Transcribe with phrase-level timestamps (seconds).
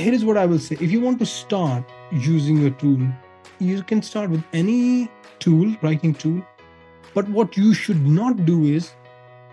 [0.00, 0.76] here is what I will say.
[0.80, 3.00] If you want to start using a tool,
[3.58, 6.42] you can start with any tool, writing tool.
[7.14, 8.92] But what you should not do is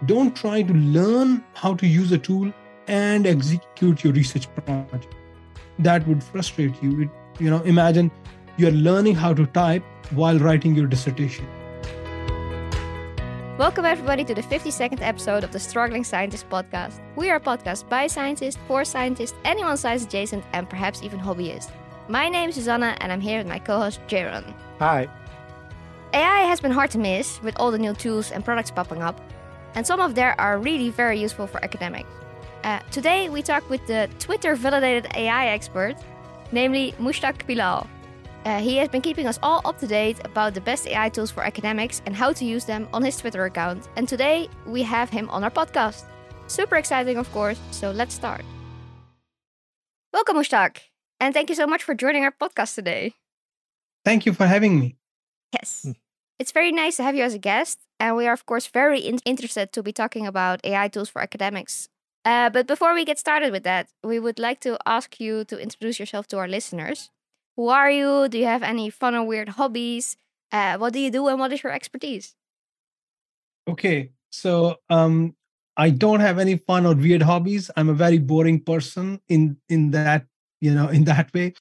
[0.06, 2.54] don't try to learn how to use a tool
[2.88, 5.16] and execute your research project.
[5.80, 7.02] That would frustrate you.
[7.02, 7.10] It,
[7.40, 8.12] you know, imagine
[8.58, 11.48] you're learning how to type while writing your dissertation.
[13.58, 17.00] Welcome, everybody, to the 52nd episode of the Struggling Scientist podcast.
[17.16, 21.72] We are a podcast by scientists, for scientists, anyone science adjacent, and perhaps even hobbyists.
[22.08, 24.54] My name is Susanna, and I'm here with my co host, Jaron.
[24.78, 25.08] Hi.
[26.14, 29.20] AI has been hard to miss with all the new tools and products popping up,
[29.74, 32.12] and some of them are really very useful for academics.
[32.64, 35.96] Uh, today, we talk with the Twitter validated AI expert,
[36.52, 37.88] namely Mushtaq Bilal.
[38.48, 41.30] Uh, he has been keeping us all up to date about the best AI tools
[41.30, 43.90] for academics and how to use them on his Twitter account.
[43.98, 46.06] And today we have him on our podcast.
[46.48, 48.46] Super exciting, of course, so let's start.
[50.14, 50.78] Welcome, Mushtaq,
[51.20, 53.16] and thank you so much for joining our podcast today.
[54.06, 54.96] Thank you for having me.
[55.52, 55.86] Yes.
[56.40, 59.02] It's very nice to have you as a guest, and we are, of course, very
[59.02, 61.90] in- interested to be talking about AI tools for academics.
[62.24, 65.60] Uh, but before we get started with that, we would like to ask you to
[65.60, 67.10] introduce yourself to our listeners.
[67.58, 68.30] Who are you?
[68.30, 70.16] Do you have any fun or weird hobbies?
[70.52, 72.36] Uh, what do you do and what is your expertise?
[73.68, 75.36] Okay, so um,
[75.76, 77.70] I don't have any fun or weird hobbies.
[77.76, 80.26] I'm a very boring person in in that
[80.62, 81.56] you know in that way.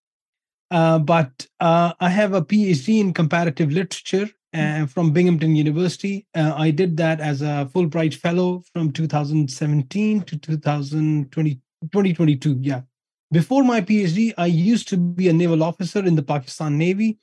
[0.71, 6.27] Uh, but uh, I have a PhD in comparative literature uh, from Binghamton University.
[6.35, 12.59] Uh, I did that as a Fulbright Fellow from 2017 to 2020, 2022.
[12.61, 12.83] Yeah.
[13.33, 17.19] Before my PhD, I used to be a naval officer in the Pakistan Navy,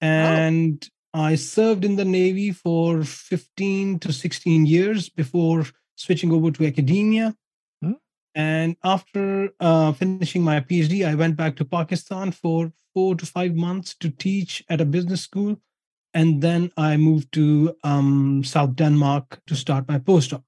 [0.00, 1.20] and oh.
[1.22, 7.36] I served in the Navy for 15 to 16 years before switching over to academia.
[7.82, 7.92] Hmm?
[8.34, 13.54] And after uh, finishing my PhD, I went back to Pakistan for four to five
[13.54, 15.60] months to teach at a business school.
[16.14, 20.42] And then I moved to um, South Denmark to start my postdoc.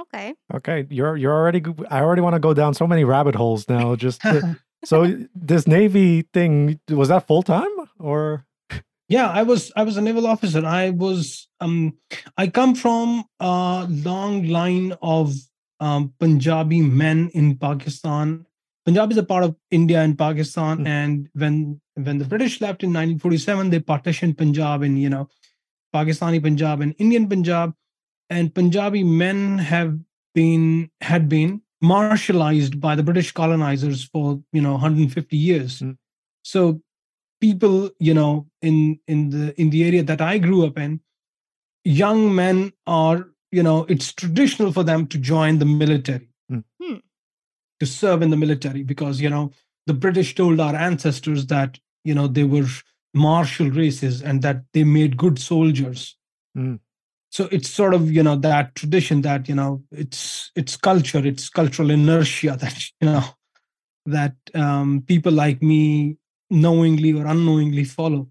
[0.00, 0.34] Okay.
[0.54, 1.62] Okay, you're you're already.
[1.90, 3.96] I already want to go down so many rabbit holes now.
[3.96, 8.44] Just to, so this Navy thing was that full time or?
[9.08, 10.64] Yeah, I was I was a naval officer.
[10.64, 11.94] I was um
[12.36, 15.32] I come from a long line of
[15.80, 18.44] um, Punjabi men in Pakistan.
[18.84, 20.86] Punjab is a part of India and Pakistan, mm-hmm.
[20.86, 25.28] and when when the British left in 1947, they partitioned Punjab in you know
[25.94, 27.74] Pakistani Punjab and Indian Punjab
[28.30, 29.98] and Punjabi men have
[30.34, 35.80] been had been martialized by the British colonizers for you know 150 years.
[35.80, 35.96] Mm.
[36.42, 36.80] So
[37.40, 41.00] people, you know, in in the in the area that I grew up in,
[41.84, 47.02] young men are you know it's traditional for them to join the military mm.
[47.80, 49.50] to serve in the military because you know
[49.86, 52.66] the british told our ancestors that you know they were
[53.14, 56.16] martial races and that they made good soldiers
[56.56, 56.78] mm
[57.30, 61.48] so it's sort of you know that tradition that you know it's it's culture it's
[61.48, 63.24] cultural inertia that you know
[64.06, 66.16] that um, people like me
[66.50, 68.28] knowingly or unknowingly follow.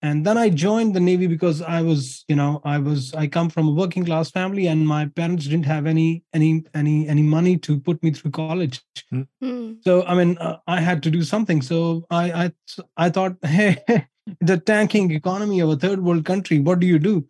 [0.00, 3.50] And then i joined the navy because i was you know i was i come
[3.50, 7.56] from a working class family and my parents didn't have any any any any money
[7.58, 8.80] to put me through college.
[9.12, 9.82] Mm.
[9.82, 11.62] so i mean uh, i had to do something.
[11.62, 12.52] So i i
[12.96, 14.06] i thought hey
[14.40, 17.26] the tanking economy of a third world country what do you do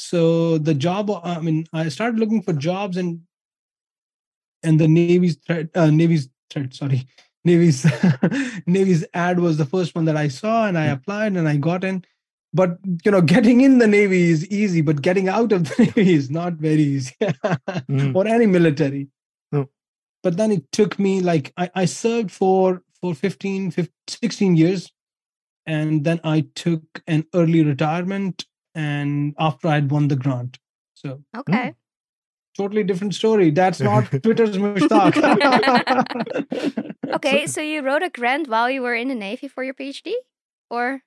[0.00, 3.20] so the job i mean i started looking for jobs and
[4.62, 7.06] and the navy's threat uh, navy's threat sorry
[7.44, 7.86] navy's
[8.66, 10.94] navy's ad was the first one that i saw and i hmm.
[10.94, 12.04] applied and i got in
[12.52, 16.14] but you know getting in the navy is easy but getting out of the navy
[16.14, 18.14] is not very easy mm.
[18.14, 19.08] or any military
[19.52, 19.68] no.
[20.22, 24.92] but then it took me like I, I served for for 15, 15 16 years
[25.66, 28.44] and then i took an early retirement
[28.74, 30.58] and after I'd won the grant.
[30.94, 31.68] So okay.
[31.68, 31.70] Hmm,
[32.56, 33.50] totally different story.
[33.50, 35.16] That's not Twitter's Mushtaq.
[37.14, 40.12] okay, so you wrote a grant while you were in the Navy for your PhD?
[40.70, 41.00] Or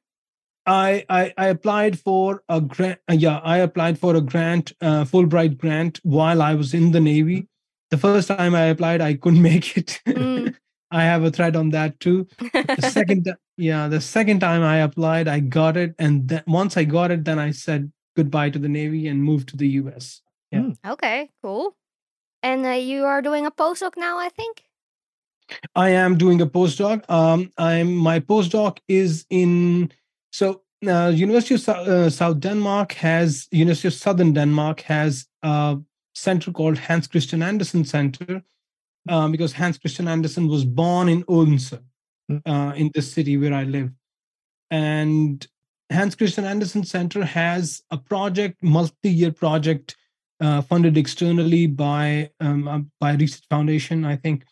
[0.66, 3.00] I, I, I applied for a grant.
[3.10, 7.02] Uh, yeah, I applied for a grant, uh, Fulbright grant, while I was in the
[7.02, 7.48] Navy.
[7.92, 10.02] The first time I applied, I couldn't make it.
[10.08, 10.56] Mm.
[10.94, 12.28] I have a thread on that too.
[12.40, 16.84] The second, yeah, the second time I applied, I got it, and then once I
[16.84, 20.22] got it, then I said goodbye to the Navy and moved to the U.S.
[20.52, 20.60] Yeah.
[20.60, 20.78] Mm.
[20.88, 21.76] Okay, cool.
[22.44, 24.64] And uh, you are doing a postdoc now, I think.
[25.76, 27.10] I am doing a postdoc.
[27.10, 29.92] Um, I'm my postdoc is in
[30.32, 35.78] so uh, University of uh, South Denmark has University of Southern Denmark has a
[36.14, 38.44] center called Hans Christian Andersen Center,
[39.10, 41.74] uh, because Hans Christian Andersen was born in Odense,
[42.32, 42.42] Mm.
[42.46, 43.92] uh, in the city where I live.
[44.72, 45.46] And
[45.92, 49.98] Hans Christian Andersen Center has a project, multi-year project,
[50.40, 54.46] uh, funded externally by um, uh, by Research Foundation, I think,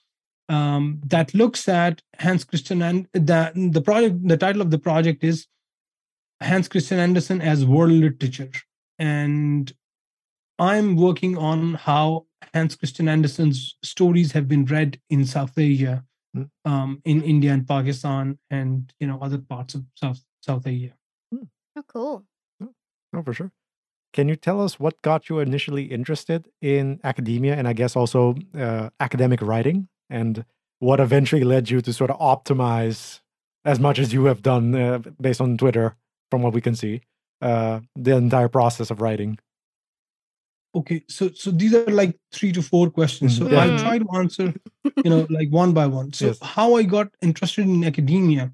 [0.50, 4.27] um, that looks at Hans Christian and the the project.
[4.27, 5.48] The title of the project is
[6.42, 8.51] Hans Christian Andersen as world literature,
[9.00, 9.71] and
[10.59, 16.04] I'm working on how Hans Christian Andersen's stories have been read in South Asia,
[16.36, 16.50] Mm.
[16.64, 20.94] um, in India and Pakistan, and you know other parts of South South Asia.
[21.34, 22.24] Oh, cool.
[23.14, 23.52] Oh, for sure.
[24.14, 28.36] Can you tell us what got you initially interested in academia and I guess also
[28.58, 30.46] uh, academic writing and
[30.80, 33.22] what eventually led you to sort of optimize
[33.64, 35.96] as much as you have done uh, based on Twitter,
[36.30, 37.02] from what we can see,
[37.42, 39.38] uh, the entire process of writing?
[40.74, 43.38] Okay, so so these are like three to four questions.
[43.38, 43.58] So Mhm.
[43.58, 44.54] I'll try to answer,
[45.04, 46.14] you know, like one by one.
[46.14, 46.40] So Yes.
[46.42, 48.54] how I got interested in academia.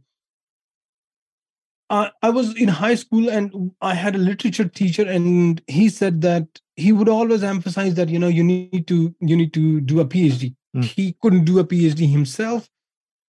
[1.90, 6.22] I, I was in high school and I had a literature teacher, and he said
[6.22, 10.00] that he would always emphasize that you know you need to you need to do
[10.02, 10.54] a PhD.
[10.75, 10.84] Mm.
[10.84, 12.68] He couldn't do a PhD himself,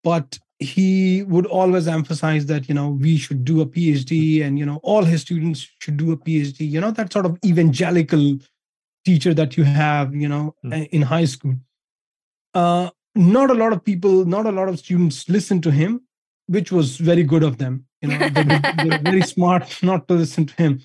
[0.03, 4.65] but he would always emphasize that you know we should do a PhD, and you
[4.65, 6.69] know all his students should do a PhD.
[6.69, 8.39] You know that sort of evangelical
[9.09, 10.87] teacher that you have, you know, Mm.
[10.97, 11.55] in high school.
[12.61, 16.01] Uh, not a lot of people, not a lot of students listen to him,
[16.47, 17.85] which was very good of them.
[18.01, 20.79] You know, they, they're very smart not to listen to him.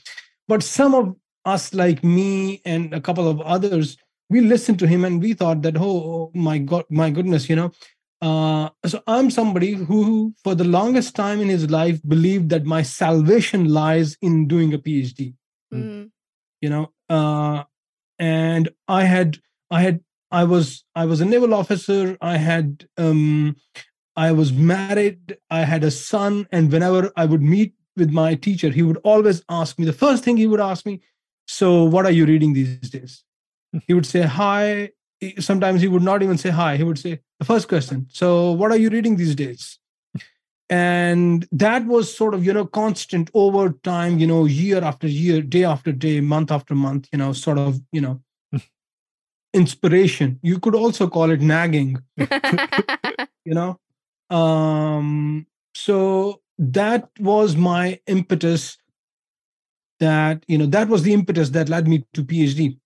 [0.49, 3.97] But some of us, like me and a couple of others,
[4.31, 7.56] we listened to him and we thought that, oh, oh my God, my goodness, you
[7.56, 7.70] know.
[8.23, 12.82] Uh, so I'm somebody who, for the longest time in his life, believed that my
[12.82, 15.35] salvation lies in doing a PhD.
[15.73, 16.11] Mm.
[16.65, 16.85] you know
[17.17, 17.65] uh
[18.19, 19.38] and i had
[19.70, 20.00] i had
[20.31, 22.16] i was i was a naval officer.
[22.20, 23.56] I had um
[24.16, 25.37] i was married.
[25.50, 26.46] I had a son.
[26.52, 30.25] And whenever i would meet with my teacher he would always ask me the first
[30.25, 31.00] thing he would ask me
[31.46, 33.22] so what are you reading these days?
[33.87, 34.90] He would say hi.
[35.38, 36.76] Sometimes he would not even say hi.
[36.76, 39.78] He would say the first question so what are you reading these days
[40.70, 45.43] and that was sort of you know constant over time you know year after year
[45.43, 48.20] day after day month after month you know sort of you know
[49.55, 50.38] inspiration.
[50.43, 52.02] You could also call it nagging.
[53.46, 53.78] You know?
[54.34, 58.78] Um so that was my impetus
[60.00, 62.78] that you know that was the impetus that led me to phd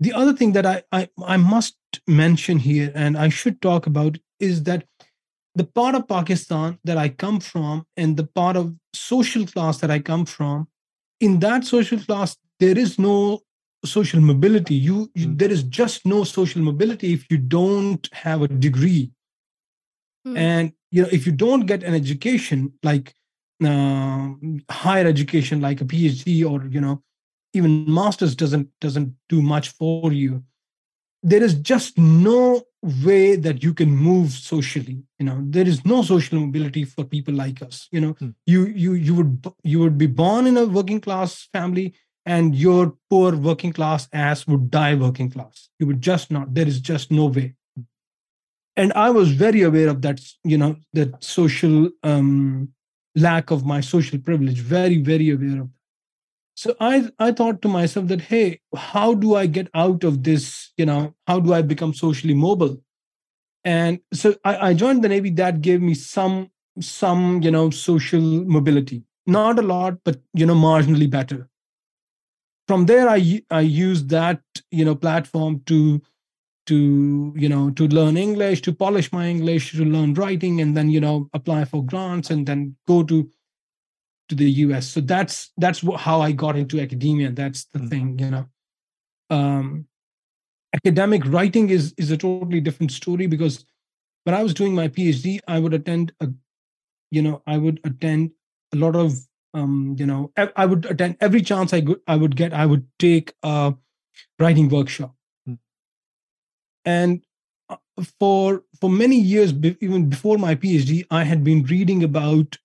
[0.00, 1.76] the other thing that I, I i must
[2.06, 4.86] mention here and i should talk about is that
[5.54, 9.90] the part of pakistan that i come from and the part of social class that
[9.90, 10.66] i come from
[11.20, 13.40] in that social class there is no
[13.84, 15.38] social mobility you, you Mm.
[15.38, 19.10] there is just no social mobility if you don't have a degree
[20.26, 20.36] Mm.
[20.36, 23.12] and you know if you don't get an education like
[23.64, 24.28] uh,
[24.70, 27.02] higher education like a phd or you know
[27.54, 30.42] even masters doesn't doesn't do much for you
[31.22, 35.38] there is just no way that you can move socially you know.
[35.44, 38.12] There is no social mobility for people like us you know.
[38.12, 38.30] Hmm.
[38.46, 41.94] you you you would you would be born in a working class family
[42.26, 45.68] and your poor working class ass would die working class.
[45.78, 47.54] You would just not there is just no way.
[48.76, 52.70] And i was very aware of that you know that social um
[53.14, 55.81] lack of my social privilege very very aware of that
[56.54, 60.72] so i i thought to myself that hey how do i get out of this
[60.76, 62.82] you know how do i become socially mobile?
[63.64, 65.30] And so i, I joined the navy.
[65.30, 69.04] That gave me some some you know social mobility.
[69.26, 71.48] Not a lot but you know marginally better.
[72.66, 74.40] From there i i used that
[74.70, 76.00] you know platform to
[76.66, 80.88] to you know to learn english to polish my english to learn writing and then
[80.88, 83.28] you know apply for grants and then go to
[84.28, 87.90] to the us so that's that's wh- how i got into academia that's the Mm.
[87.90, 88.46] thing you know
[89.30, 89.86] um
[90.74, 93.64] academic writing is is a totally different story because
[94.24, 96.28] when i was doing my phd i would attend a
[97.10, 98.30] you know i would attend
[98.72, 99.18] a lot of
[99.54, 102.86] um you know i would attend every chance i could i would get i would
[102.98, 103.74] take a
[104.38, 105.14] writing workshop
[105.46, 105.54] Hmm.
[106.84, 107.24] and
[107.68, 107.76] uh,
[108.18, 112.58] for for many years even before my phd i had been reading about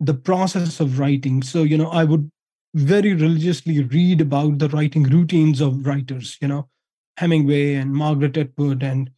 [0.00, 1.42] the process of writing.
[1.42, 2.30] So you know i would
[2.74, 6.68] very religiously read about the writing routines of writers you know
[7.16, 9.10] hemingway and margaret atwood and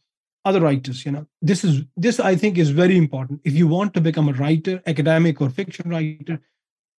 [0.45, 1.25] other writers you know.
[1.41, 3.41] This is this i think is very important.
[3.43, 6.39] If you want to become a writer academic or fiction writer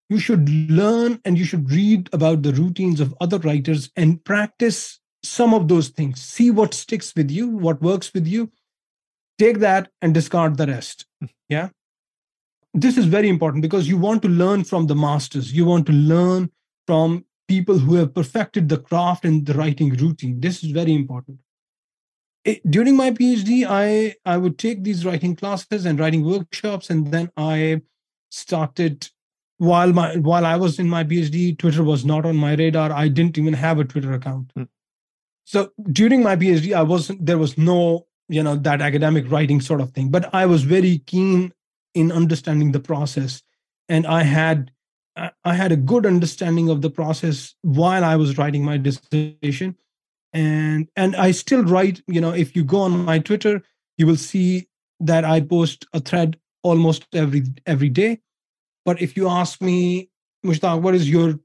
[0.09, 4.99] you should learn and you should read about the routines of other writers and practice
[5.23, 6.21] some of those things.
[6.21, 8.51] See what sticks with you what works with you.
[9.39, 11.07] Take that and discard the rest.
[11.19, 11.27] Hmm.
[11.49, 11.69] Yeah
[12.73, 15.53] this is very important because you want to learn from the masters.
[15.53, 16.51] You want to learn
[16.87, 20.39] from people who have perfected the craft and the writing routine.
[20.39, 21.39] This is very important.
[22.43, 27.11] It, during my phd i i would take these writing classes and writing workshops and
[27.11, 27.79] then i
[28.31, 29.07] started
[29.57, 32.91] while my while i was in my phd twitter was not on my radar.
[32.91, 34.51] I didn't even have a twitter account.
[34.57, 34.67] Mm.
[35.43, 39.81] so during my phd i wasn't there was no you know that academic writing sort
[39.81, 40.09] of thing.
[40.09, 41.53] But i was very keen
[41.93, 43.41] in understanding the process.
[43.89, 44.71] And i had
[45.15, 49.75] I- had a good understanding of the process while i was writing my dissertation.
[50.33, 53.61] And and i still write you know if you go on my twitter
[53.97, 54.67] you will see
[55.01, 58.19] that i post a thread almost every every day.
[58.85, 60.09] But if you ask me
[60.45, 61.39] mushtaq what is your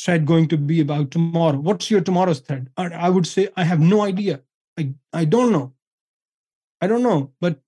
[0.00, 1.58] thread going to be about tomorrow?
[1.58, 2.68] What's your tomorrow's thread?
[2.76, 4.40] I would say i have no idea.
[4.78, 5.72] I i don't know.
[6.80, 7.32] I don't know.
[7.40, 7.60] But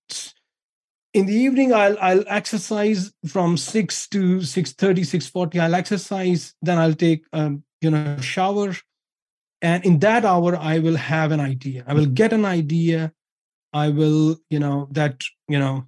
[1.15, 6.95] in the evening i'll i'll exercise from 6 to 6.30 6.40 i'll exercise then i'll
[6.95, 8.75] take um, you know shower.
[9.61, 11.85] And in that hour i will have an idea.
[11.87, 13.13] I will get an idea.
[13.73, 15.87] I will you know that you know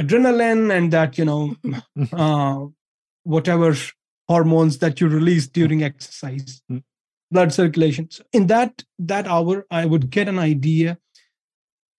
[0.00, 1.56] adrenaline and that you know
[2.12, 2.66] uh,
[3.24, 3.74] whatever
[4.28, 6.62] hormones that you release during exercise.
[6.70, 6.84] Mm.
[7.30, 8.10] blood circulation.
[8.10, 10.98] So in that that hour i would get an idea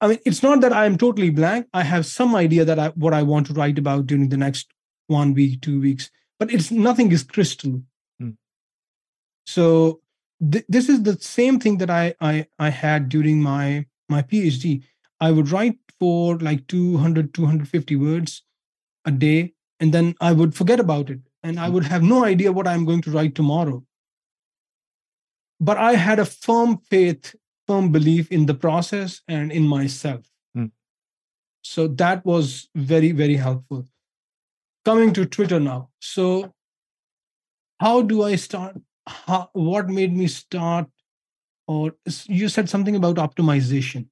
[0.01, 1.67] i mean it's not that i am totally blank.
[1.73, 4.71] I have some idea that i what i want to write about during the next
[5.07, 7.81] one week two weeks but it's nothing is crystal.
[8.21, 8.35] Mm.
[9.45, 10.01] so
[10.51, 14.83] th- this is the same thing that I, I i had during my my phd
[15.19, 18.43] i would write for like 200 250 words
[19.05, 22.51] a day and then i would forget about it and i would have no idea
[22.51, 23.83] what i'm going to write tomorrow.
[25.59, 27.35] But i had a firm faith
[27.69, 30.29] firm belief in the process and in myself.
[30.57, 30.71] Mm.
[31.71, 33.83] so that was very very helpful.
[34.89, 35.89] Coming to twitter now.
[35.99, 36.27] So
[37.85, 38.79] how do i start?
[39.07, 40.87] How, what made me start?
[41.67, 41.93] Or
[42.39, 44.07] you said something about optimization.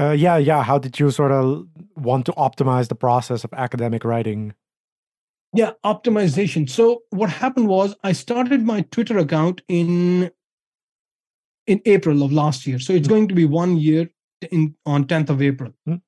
[0.00, 0.62] Uh, yeah, yeah.
[0.62, 1.66] How did you sort of
[2.08, 4.54] want to optimize the process of academic writing?
[5.56, 6.68] yeah optimization.
[6.68, 10.30] So what happened was i started my twitter account in
[11.66, 13.10] in april of last year so it's Mm.
[13.10, 14.08] going to be one year
[14.50, 16.00] in on 10th of april Mm.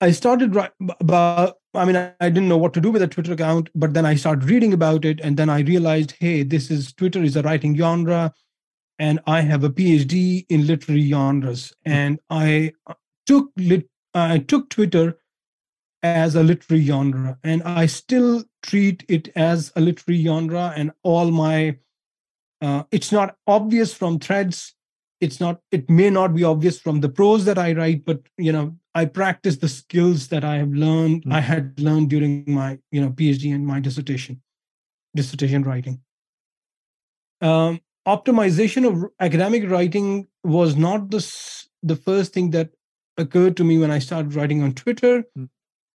[0.00, 3.08] i started right about i mean I, I didn't know what to do with a
[3.08, 6.70] twitter account but then i started reading about it and then i realized hey this
[6.70, 8.32] is twitter is a writing genre
[8.98, 12.72] and i have a phd in literary genres and i
[13.26, 15.18] took lit i took twitter
[16.02, 21.30] as a literary genre and i still treat it as a literary genre and all
[21.30, 21.76] my
[22.64, 24.74] uh, it's not obvious from threads
[25.26, 28.52] it's not it may not be obvious from the prose that i write but you
[28.56, 28.64] know
[29.00, 31.32] i practice the skills that i have learned Mm.
[31.40, 34.40] i had learned during my you know phd and my dissertation
[35.20, 36.00] dissertation writing
[37.40, 41.22] um, optimization of academic writing was not the
[41.82, 42.70] the first thing that
[43.24, 45.48] occurred to me when i started writing on twitter Mm.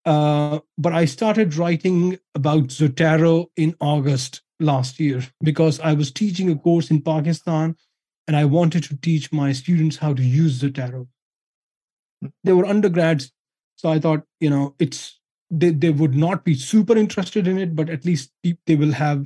[0.06, 1.98] uh, but I started writing
[2.34, 3.34] about Zotero
[3.64, 7.76] in August last year because I was teaching a course in Pakistan
[8.28, 11.08] and I wanted to teach my students how to use Zotero.
[12.24, 12.32] Mm.
[12.44, 13.32] They were undergrads,
[13.76, 17.76] so I thought, you know, it's they, they would not be super interested in it,
[17.76, 19.26] but at least they will have,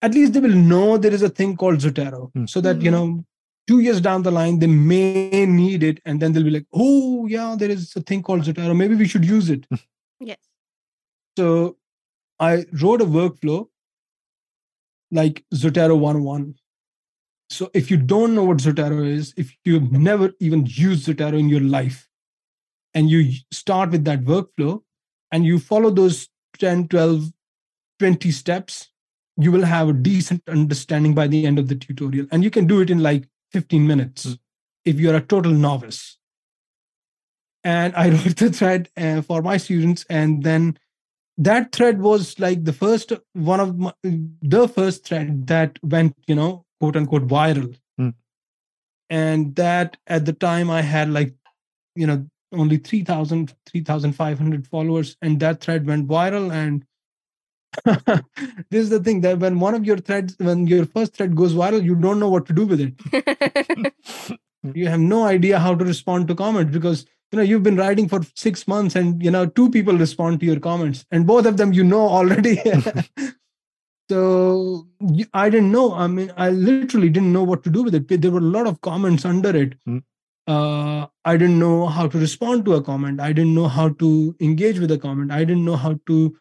[0.00, 2.48] at least they will know there is a thing called Zotero Mm.
[2.48, 3.24] so that, you know,
[3.66, 7.26] two years down the line, they may need it and then they'll be like, oh,
[7.26, 8.76] yeah, there is a thing called Zotero.
[8.76, 9.66] Maybe we should use it.
[10.20, 10.38] Yes.
[11.36, 11.76] So
[12.38, 13.68] I wrote a workflow
[15.14, 16.54] like Zotero 101.
[17.48, 21.48] So if you don't know what Zotero is, if you've never even used Zotero in
[21.48, 22.08] your life,
[22.94, 24.82] and you start with that workflow
[25.32, 26.28] and you follow those
[26.58, 27.32] 10, 12,
[27.98, 28.90] 20 steps,
[29.36, 32.26] you will have a decent understanding by the end of the tutorial.
[32.30, 34.36] And you can do it in like 15 minutes
[34.84, 36.18] if you're a total novice.
[37.64, 40.78] And I wrote the thread uh, for my students, and then
[41.36, 46.34] that thread was like the first one of my, the first thread that went you
[46.34, 47.76] know quote unquote viral.
[47.98, 48.10] Hmm.
[49.10, 51.34] and that at the time i had like
[51.94, 56.52] you know only 3000 3500 followers and that thread went viral.
[56.52, 56.84] And
[58.70, 61.54] this is the thing that when one of your threads when your first thread goes
[61.54, 63.92] viral you don't know what to do with it.
[64.72, 68.08] You have no idea how to respond to comments because you know you've been writing
[68.08, 71.56] for six months and you know two people respond to your comments and both of
[71.56, 72.54] them you know already
[74.10, 74.86] so
[75.32, 78.30] i didn't know i mean i literally didn't know what to do with it there
[78.30, 79.78] were a lot of comments under it
[80.46, 80.52] Hmm.
[80.52, 83.20] uh, I didn't know how to respond to a comment.
[83.26, 84.08] I didn't know how to
[84.48, 85.32] engage with a comment.
[85.32, 86.36] I didn't know how to,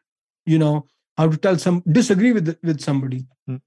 [0.46, 3.20] you know, how to tell some disagree with with somebody.
[3.48, 3.62] Hmm.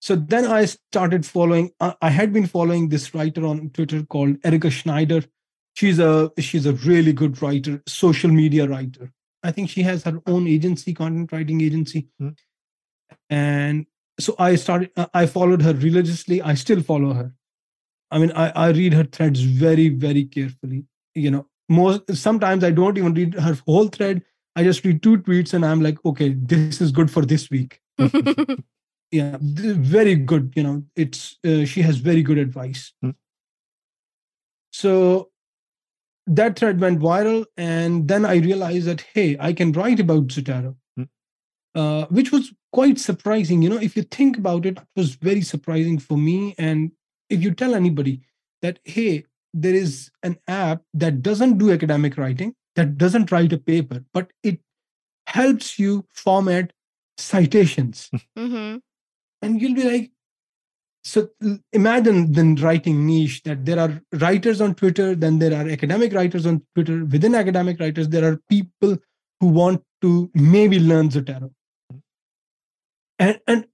[0.00, 1.70] So then I started following.
[1.80, 5.22] I I had been following this writer on Twitter called Erica Schneider.
[5.74, 9.12] She's a she's a really good writer, social media writer.
[9.42, 12.08] I think she has her own agency, content writing agency.
[12.18, 12.30] Hmm.
[13.30, 13.86] And
[14.20, 14.90] so I started.
[14.96, 16.42] uh, I followed her religiously.
[16.42, 17.32] I still follow her.
[18.10, 20.84] I mean, I, I read her threads very, very carefully.
[21.14, 24.22] You know, most sometimes I don't even read her whole thread.
[24.54, 27.80] I just read two tweets and I'm like, okay, this is good for this week.
[29.12, 30.54] Yeah, very good.
[30.56, 32.94] You know, it's uh, she has very good advice.
[33.02, 33.10] Hmm.
[34.72, 35.28] So
[36.26, 40.76] that thread went viral, and then I realized that hey, I can write about Zotero,
[40.96, 41.04] Hmm.
[41.74, 43.62] uh, which was quite surprising.
[43.62, 46.54] You know, if you think about it, it was very surprising for me.
[46.58, 46.92] And
[47.28, 48.22] if you tell anybody
[48.62, 49.24] that hey,
[49.54, 54.30] there is an app that doesn't do academic writing, that doesn't write a paper, but
[54.42, 54.60] it
[55.26, 56.72] helps you format
[57.18, 58.76] citations hmm
[59.42, 60.10] and you'll be like
[61.04, 61.28] so
[61.72, 66.46] imagine the writing niche that there are writers on twitter then there are academic writers
[66.46, 67.04] on twitter.
[67.04, 68.96] Within academic writers there are people
[69.40, 71.50] who want to maybe learn zotero.
[71.92, 71.98] Mm-hmm.
[73.18, 73.66] And and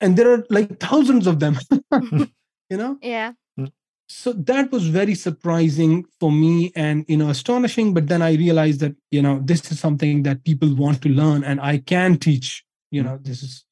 [0.00, 1.54] and there are like thousands of them
[1.92, 2.24] mm-hmm.
[2.70, 2.98] you know?
[3.02, 3.32] Yeah.
[3.58, 3.72] Mm.
[4.08, 8.78] so that was very surprising for me and you know astonishing but then i realized
[8.78, 12.64] that you know this is something that people want to learn and i can teach
[12.92, 13.06] you mm.
[13.06, 13.64] know this is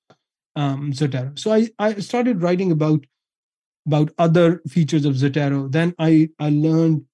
[0.59, 1.39] um zotero.
[1.39, 3.07] So i i started writing about
[3.87, 5.61] about other features of zotero.
[5.77, 7.05] Then i i learned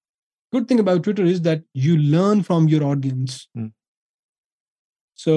[0.52, 3.48] good thing about twitter is that you learn from your audience.
[3.54, 3.68] Hmm.
[5.22, 5.34] so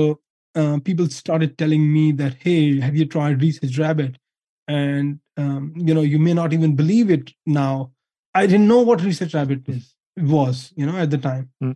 [0.60, 4.18] uh, people started telling me that hey have you tried research rabbit?
[4.68, 7.92] And um, you know you may not even believe it now.
[8.34, 11.52] I didn't know what research rabbit is was you know at the time.
[11.62, 11.76] Hmm.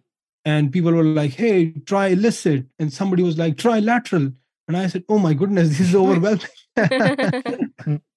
[0.51, 1.57] and people were like hey
[1.91, 2.65] try Elicit.
[2.79, 4.31] And somebody was like try lateral
[4.71, 6.47] and i said oh my goodness this is overwhelming.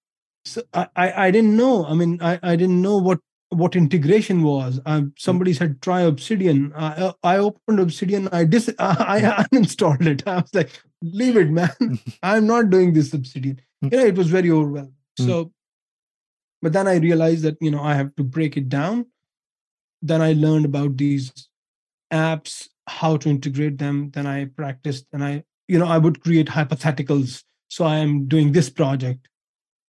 [0.44, 1.86] So I, I i didn't know.
[1.86, 4.80] I mean i i didn't know what what integration was.
[4.84, 6.72] Um, somebody said try obsidian.
[6.76, 8.28] I i opened obsidian.
[8.28, 10.26] I dis i uninstalled it.
[10.26, 11.98] I was like leave it man.
[12.22, 13.60] I'm not doing this obsidian.
[13.80, 14.94] You know it was very overwhelming.
[15.20, 15.26] Mm.
[15.26, 15.52] so
[16.60, 19.06] but then i realized that you know i have to break it down.
[20.02, 21.32] Then i learned about these
[22.12, 24.10] apps how to integrate them.
[24.10, 27.42] Then i practiced and i you know i would create hypotheticals.
[27.68, 29.28] So i am doing this project.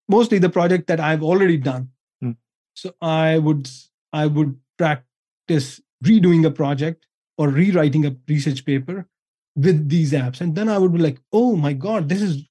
[0.08, 1.90] Mostly the project that i've already done.
[2.20, 2.32] Hmm.
[2.74, 3.68] so i would
[4.12, 7.06] i would practice redoing a project
[7.38, 9.06] or rewriting a research paper
[9.54, 10.40] with these apps.
[10.40, 12.42] And then i would be like oh my god this is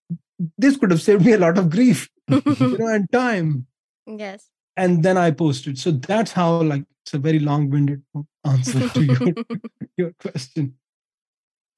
[0.58, 3.68] this could have saved me a lot of grief you know and time.
[4.06, 4.50] Yes.
[4.78, 5.80] and then i posted.
[5.80, 8.02] So that's how like it's a very long-winded
[8.46, 9.34] answer to your
[9.98, 10.76] your question.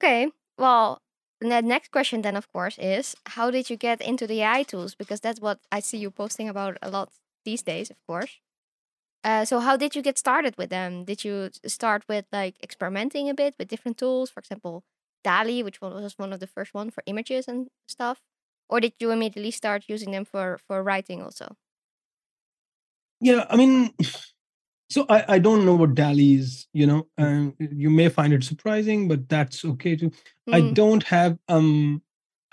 [0.00, 0.30] Okay.
[0.56, 1.00] Well,
[1.40, 4.94] the next question then, of course, is how did you get into the AI tools?
[4.94, 7.10] Because that's what I see you posting about a lot
[7.44, 8.38] these days, of course.
[9.24, 11.04] Uh, so how did you get started with them?
[11.04, 14.84] Did you start with like experimenting a bit with different tools, for example,
[15.24, 18.22] DALL-E, which was one of the first one for images and stuff,
[18.68, 21.56] or did you immediately start using them for for writing also?
[23.20, 23.90] yeah i mean
[24.90, 28.44] so i i don't know what DALL-E is you know and you may find it
[28.44, 30.10] surprising but that's okay too.
[30.52, 32.02] I Mm, don't have um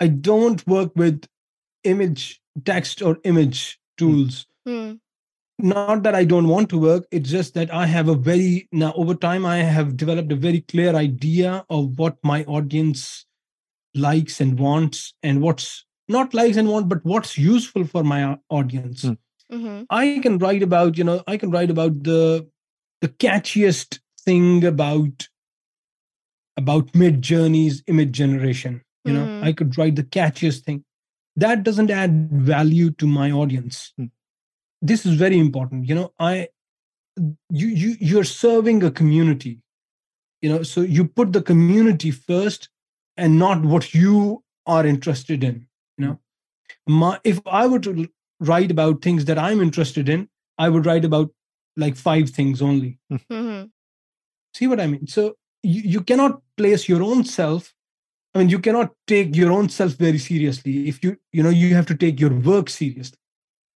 [0.00, 1.26] i don't work with
[1.84, 4.46] image text or image tools.
[4.68, 5.00] Mm,
[5.58, 8.92] not that i don't want to work it's just that i have a very now
[8.94, 13.24] over time i have developed a very clear idea of what my audience
[13.94, 19.02] likes and wants and what's not likes and want but what's useful for my audience.
[19.02, 19.14] Hmm.
[19.50, 22.48] Hmm i can write about you know i can write about the
[23.00, 25.28] the catchiest thing about
[26.56, 29.26] about Midjourney's image generation you know?
[29.26, 29.42] Mhm.
[29.44, 30.84] i could write the catchiest thing.
[31.36, 33.92] That doesn't add value to my audience.
[33.96, 34.06] Hmm.
[34.90, 36.12] this is very important you know?
[36.18, 36.48] I
[37.50, 39.60] you you you're serving a community
[40.42, 40.62] you know?
[40.62, 42.68] So you put the community first
[43.16, 45.66] and not what you are interested in
[45.98, 46.18] you know?
[46.86, 48.06] My if i were to l-
[48.40, 51.30] write about things that i'm interested in i would write about
[51.78, 52.98] like five things only.
[53.30, 53.64] Hmm
[54.54, 55.06] see what i mean?
[55.06, 57.74] So you, you cannot place your own self
[58.34, 61.74] i mean you cannot take your own self very seriously if you you know you
[61.74, 63.18] have to take your work seriously.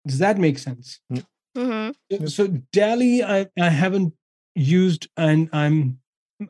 [0.08, 1.02] Does that make sense?
[1.10, 1.19] Hmm
[2.12, 4.13] so, so DALL-E, I, I haven't
[4.56, 6.00] used, and I'm,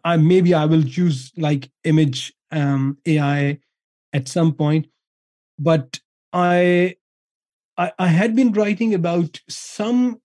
[0.04, 3.60] I maybe I will use like image um, AI
[4.14, 4.88] at some point,
[5.58, 6.00] but
[6.34, 6.96] I,
[7.80, 10.22] I, I had been writing about some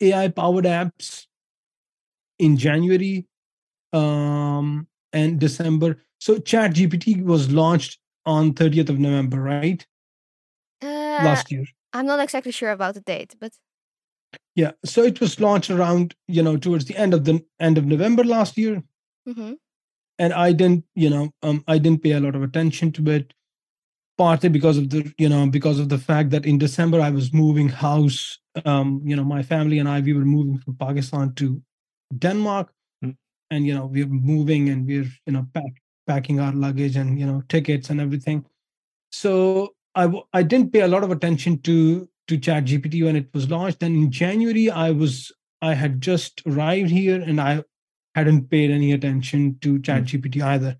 [0.00, 1.26] AI powered apps
[2.38, 3.26] in January
[3.94, 6.02] um, and December.
[6.20, 9.84] So Chat GPT was launched on 30th of November, right?
[10.82, 11.64] Uh, Last year.
[11.94, 13.52] I'm not exactly sure about the date, but
[14.54, 14.72] Yeah.
[14.84, 18.22] So it was launched around, you know, towards the end of the end of November
[18.22, 18.82] last year.
[19.26, 19.54] hmm
[20.18, 23.34] and I didn't, you know, um, I didn't pay a lot of attention to it.
[24.18, 27.32] Partly because of the, you know, because of the fact that in December I was
[27.32, 28.38] moving house.
[28.64, 31.62] Um, you know, my family and I we were moving from Pakistan to
[32.18, 32.72] Denmark,
[33.04, 33.16] Mm.
[33.50, 35.72] and you know we're moving and we're you know pack,
[36.06, 38.44] packing our luggage and you know tickets and everything.
[39.12, 43.28] So i i didn't pay a lot of attention to to Chat GPT when it
[43.34, 43.80] was launched.
[43.80, 47.64] Then in January I was I had just arrived here and I
[48.14, 50.78] hadn't paid any attention to chat gpt either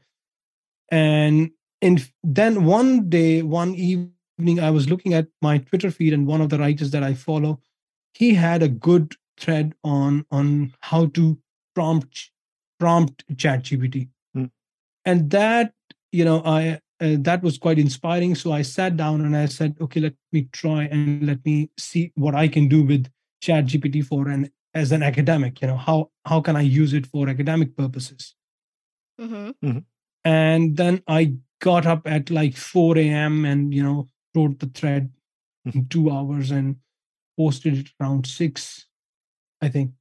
[0.90, 1.50] and
[1.86, 2.00] in
[2.38, 6.48] then one day one evening i was looking at my twitter feed and one of
[6.48, 7.60] the writers that i follow
[8.14, 11.38] he had a good thread on on how to
[11.74, 12.30] prompt
[12.80, 14.46] prompt chat gpt Hmm.
[15.04, 15.72] and that
[16.12, 18.34] you know i uh, that was quite inspiring.
[18.34, 22.12] So i sat down and i said okay let me try and let me see
[22.14, 23.10] what i can do with
[23.48, 27.06] chat gpt for an as an academic you know how how can i use it
[27.06, 28.34] for academic purposes?
[29.18, 29.78] Hmm
[30.26, 35.10] and then i got up at like 4 a.m and you know wrote the thread
[35.64, 35.78] hmm.
[35.78, 36.76] in two hours and
[37.38, 38.86] posted it around six
[39.62, 39.92] i think.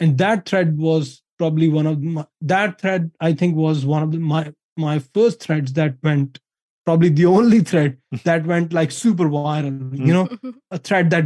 [0.00, 4.12] And that thread was probably one of my, that thread i think was one of
[4.12, 6.40] the, my my first threads that went
[6.84, 10.10] probably the only thread that went like super viral you hmm.
[10.10, 10.26] know?
[10.26, 10.50] Mm-hmm.
[10.70, 11.24] A thread that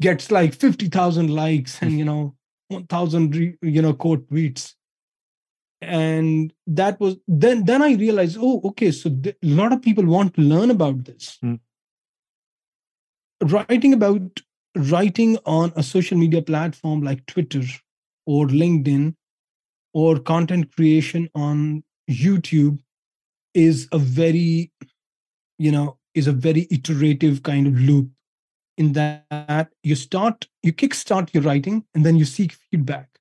[0.00, 1.98] gets like 50,000 likes and hmm.
[1.98, 2.34] you know
[2.68, 4.75] 1000 you know quote tweets
[5.82, 10.04] and that was then then i realized oh okay so th- a lot of people
[10.06, 11.54] want to learn about this Hmm.
[13.42, 14.40] writing about
[14.76, 17.62] writing on a social media platform like twitter
[18.26, 19.14] or linkedin
[19.92, 22.78] or content creation on youtube
[23.54, 24.70] is a very
[25.58, 28.08] you know is a very iterative kind of loop
[28.78, 33.15] in that you start you kickstart your writing and then you seek feedback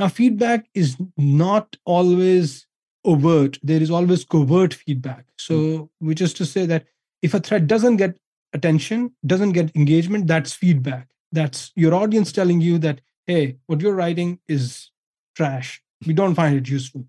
[0.00, 2.66] now feedback is not always
[3.04, 3.58] overt.
[3.62, 5.26] There is always covert feedback.
[5.38, 6.86] So which is to say that
[7.22, 8.16] if a thread doesn't get
[8.52, 11.10] attention doesn't get engagement that's feedback.
[11.32, 14.90] That's your audience telling you that hey what you're writing is
[15.36, 15.82] trash.
[16.06, 17.04] We don't find it useful.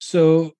[0.00, 0.54] So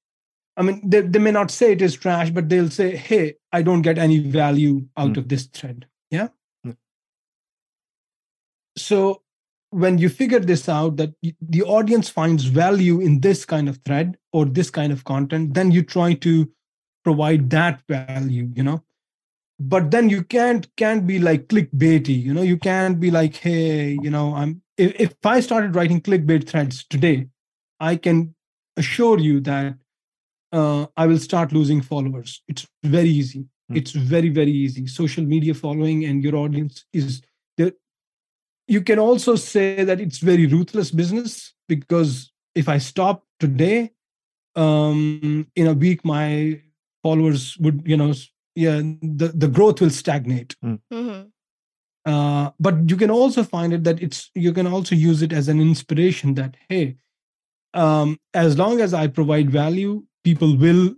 [0.57, 3.63] i mean they, they may not say it is trash but they'll say hey i
[3.63, 5.19] don't get any value out Mm.
[5.19, 5.87] of this thread.
[6.11, 6.29] Yeah?
[6.67, 6.77] Mm.
[8.77, 9.23] so
[9.71, 14.17] when you figure this out that the audience finds value in this kind of thread
[14.33, 16.51] or this kind of content then you try to
[17.05, 18.83] provide that value you know?
[19.61, 22.43] But then you can't can't be like clickbaity you know?
[22.43, 26.85] You can't be like hey you know i'm if, if i started writing clickbait threads
[26.85, 27.29] today
[27.81, 28.35] i can
[28.77, 29.75] assure you that
[30.53, 32.43] uh, i will start losing followers.
[32.49, 33.45] It's very easy.
[33.69, 33.77] Hmm.
[33.77, 34.87] it's very very easy.
[34.87, 37.21] Social media following and your audience is
[38.69, 43.91] you can also say that it's very ruthless business because if i stop today
[44.57, 46.61] um in a week my
[47.03, 48.13] followers would you know
[48.55, 50.57] yeah the, the growth will stagnate.
[50.63, 51.23] Hmm.
[52.05, 55.49] Uh, but you can also find it that it's you can also use it as
[55.49, 56.97] an inspiration that hey
[57.75, 60.95] um, as long as i provide value people will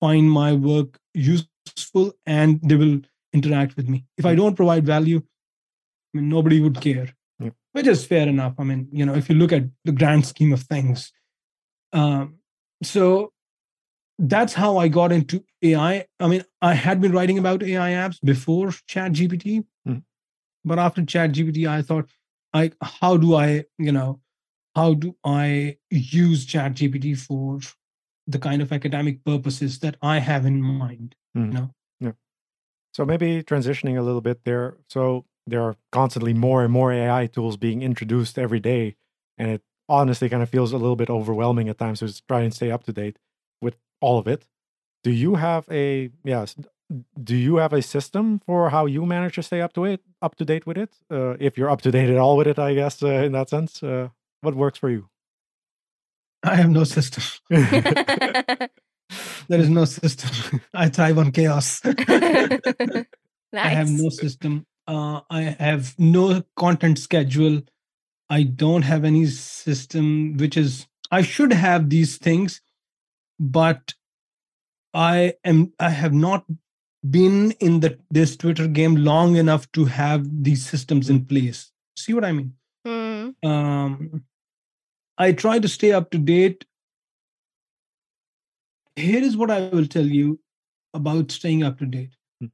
[0.00, 3.00] find my work useful and they will
[3.32, 4.04] interact with me.
[4.18, 5.22] If i don't provide value
[6.14, 7.08] i mean nobody would care
[7.40, 7.54] Yep.
[7.72, 10.52] which is fair enough i mean you know if you look at the grand scheme
[10.52, 11.12] of things
[11.92, 12.36] um,
[12.82, 13.32] so
[14.18, 18.18] that's how i got into ai i mean i had been writing about ai apps
[18.22, 20.02] before chat gpt Mhm.
[20.64, 22.08] but after chat gpt i thought
[22.54, 24.20] i how do i you know
[24.76, 27.58] how do i use chat gpt for
[28.26, 31.52] the kind of academic purposes that i have in mind Mhm.
[31.54, 31.70] know?
[32.00, 32.12] Yeah.
[32.94, 34.76] So maybe transitioning a little bit there.
[34.88, 38.96] So there are constantly more and more AI tools being introduced every day,
[39.38, 42.54] and it honestly kind of feels a little bit overwhelming at times to try and
[42.54, 43.18] stay up to date
[43.60, 44.46] with all of it.
[45.02, 46.56] Do you have a yes?
[47.22, 50.36] Do you have a system for how you manage to stay up to it, up
[50.36, 50.94] to date with it?
[51.10, 53.48] Uh, if you're up to date at all with it, I guess uh, in that
[53.48, 54.08] sense, uh,
[54.42, 55.08] what works for you?
[56.44, 58.68] i have no system there
[59.60, 63.04] is no system i thrive on chaos nice.
[63.54, 64.66] I have no system.
[64.86, 67.62] Uh, I have no content schedule.
[68.28, 72.60] I don't have any system, which is I should have these things,
[73.38, 73.94] but
[74.94, 76.44] I am I have not
[77.08, 81.70] been in the this Twitter game long enough to have these systems in place.
[81.96, 82.54] See what I mean?
[82.86, 83.34] Mm.
[83.44, 84.24] Um,
[85.18, 86.64] I try to stay up to date.
[88.96, 90.40] Here is what I will tell you
[90.94, 92.16] about staying up to date.
[92.40, 92.46] Hmm.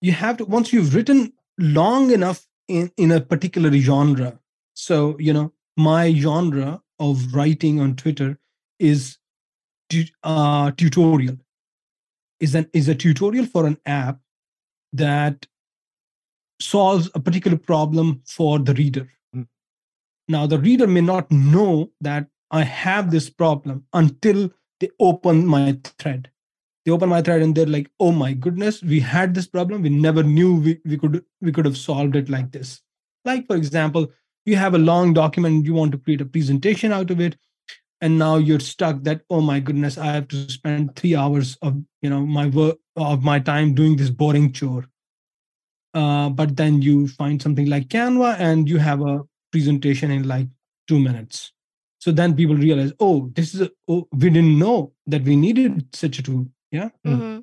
[0.00, 4.38] You have to once you've written long enough in in a particular genre.
[4.74, 8.38] So you know my genre of writing on Twitter
[8.78, 9.18] is
[9.90, 11.36] tu- uh, tutorial.
[12.40, 14.20] Is an is a tutorial for an app
[14.92, 15.46] that
[16.60, 19.08] solves a particular problem for the reader.
[19.34, 19.46] Mm.
[20.28, 25.78] Now, the reader may not know that I have this problem until they open my
[25.98, 26.30] thread.
[26.84, 29.82] They open my thread and they're like, "Oh my goodness, we had this problem.
[29.82, 32.80] We never knew we, we could we could have solved it like this."
[33.24, 34.10] Like for example,
[34.44, 37.36] you have a long document, you want to create a presentation out of it,
[38.00, 41.76] and now you're stuck that oh my goodness, I have to spend three hours of
[42.00, 44.86] you know my work of my time doing this boring chore
[45.94, 50.46] uh, but then you find something like canva and you have a presentation in like
[50.88, 51.52] two minutes
[51.98, 55.86] so then people realize oh this is a, oh, we didn't know that we needed
[55.94, 56.90] such a tool yeah?
[57.06, 57.16] Mm.
[57.16, 57.38] hmm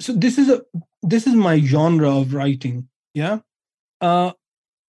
[0.00, 0.62] so this is a
[1.02, 3.38] this is my genre of writing yeah?
[4.00, 4.32] Uh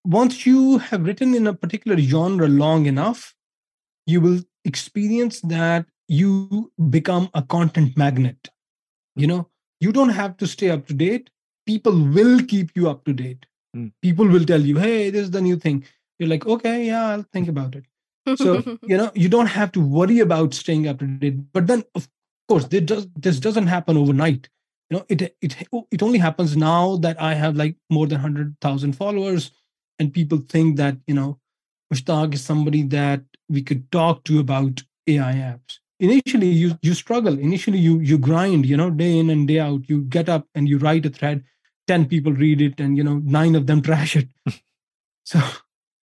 [0.06, 3.34] once you have written in a particular genre long enough
[4.06, 8.50] you will experience that you become a content magnet.
[9.15, 11.30] You know you don't have to stay up to date.
[11.65, 13.45] People will keep you up to date.
[13.78, 13.91] Mm.
[14.02, 15.84] people will tell you hey this is the new thing.
[16.19, 17.86] You're like okay yeah i'll think about it.
[18.38, 21.84] So you know you don't have to worry about staying up to date but then
[21.95, 22.08] of
[22.50, 24.50] course this does this doesn't happen overnight.
[24.90, 25.56] You know it it
[25.92, 29.52] it only happens now that i have like more than 100000 followers
[30.00, 31.40] and people think that you know
[31.94, 35.80] mushtaq is somebody that we could talk to about ai apps.
[36.00, 37.38] Initially you you struggle.
[37.38, 39.90] Initially you you grind you know day in and day out.
[39.90, 41.44] You get up and you write a thread
[41.88, 44.30] 10 people read it and you know nine of them trash it.
[45.24, 45.40] So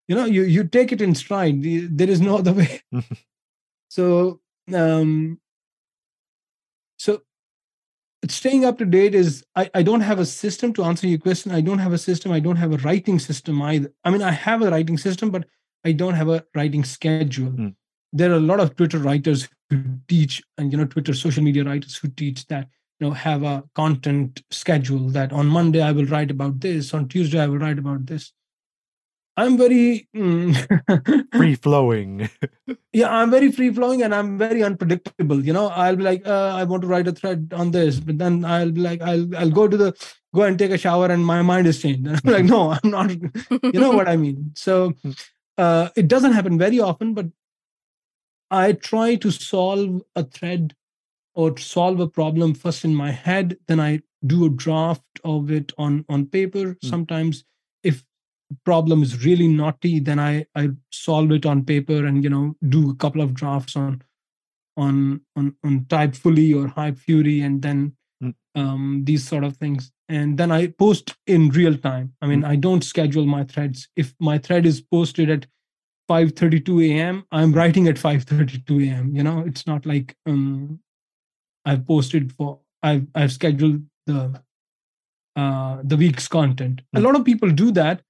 [0.09, 1.63] you know you you take it in stride.
[1.63, 2.83] There is no other way.
[3.89, 4.41] So
[4.75, 5.41] um
[6.97, 7.23] so
[8.29, 11.53] staying up to date is I, I don't have a system to answer your question.
[11.53, 12.33] I don't have a system.
[12.33, 13.93] I don't have a writing system either.
[14.05, 15.45] I mean i have a writing system but
[15.85, 17.51] i don't have a writing schedule.
[17.51, 17.69] Hmm.
[18.13, 21.65] there are a lot of twitter writers who teach and you know twitter social media
[21.65, 26.07] writers who teach that you know have a content schedule that on monday i will
[26.07, 28.33] write about this on tuesday i will write about this
[29.37, 30.55] i'm very mm,
[31.37, 32.29] Free flowing.
[32.93, 35.69] yeah i'm very free flowing and i'm very unpredictable you know?
[35.69, 38.71] I'll be like uh, i want to write a thread on this but then i'll
[38.71, 39.95] be like i'll i'll go to the
[40.35, 42.07] go and take a shower and my mind is changed.
[42.07, 43.11] And i'm like no i'm not
[43.75, 44.53] you know what i mean?
[44.57, 44.95] So
[45.59, 47.27] uh, it doesn't happen very often but
[48.51, 50.75] i try to solve a thread
[51.35, 55.73] or solve a problem first in my head then i do a draft of it
[55.79, 57.45] on on paper sometimes.
[57.83, 58.05] If
[58.65, 62.91] problem is really naughty then i i solve it on paper and you know do
[62.91, 64.03] a couple of drafts on
[64.77, 68.35] on on on typefully or Hypefury and then Mm.
[68.55, 72.57] um these sort of things and then i post in real time i mean i
[72.57, 75.47] don't schedule my threads if my thread is posted at
[76.09, 77.25] 5:32 a.m.
[77.33, 79.15] I'm writing at 5:32 a.m.
[79.15, 80.81] You know, it's not like um
[81.67, 84.41] I've posted for I've I've scheduled the
[85.35, 86.81] uh the week's content.
[86.95, 87.05] A Hmm.
[87.05, 88.03] lot of people do that.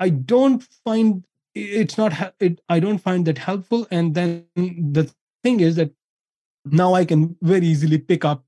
[0.00, 5.60] I don't find it's not it I don't find that helpful and then the thing
[5.60, 5.92] is that
[6.64, 8.44] now I can very easily pick up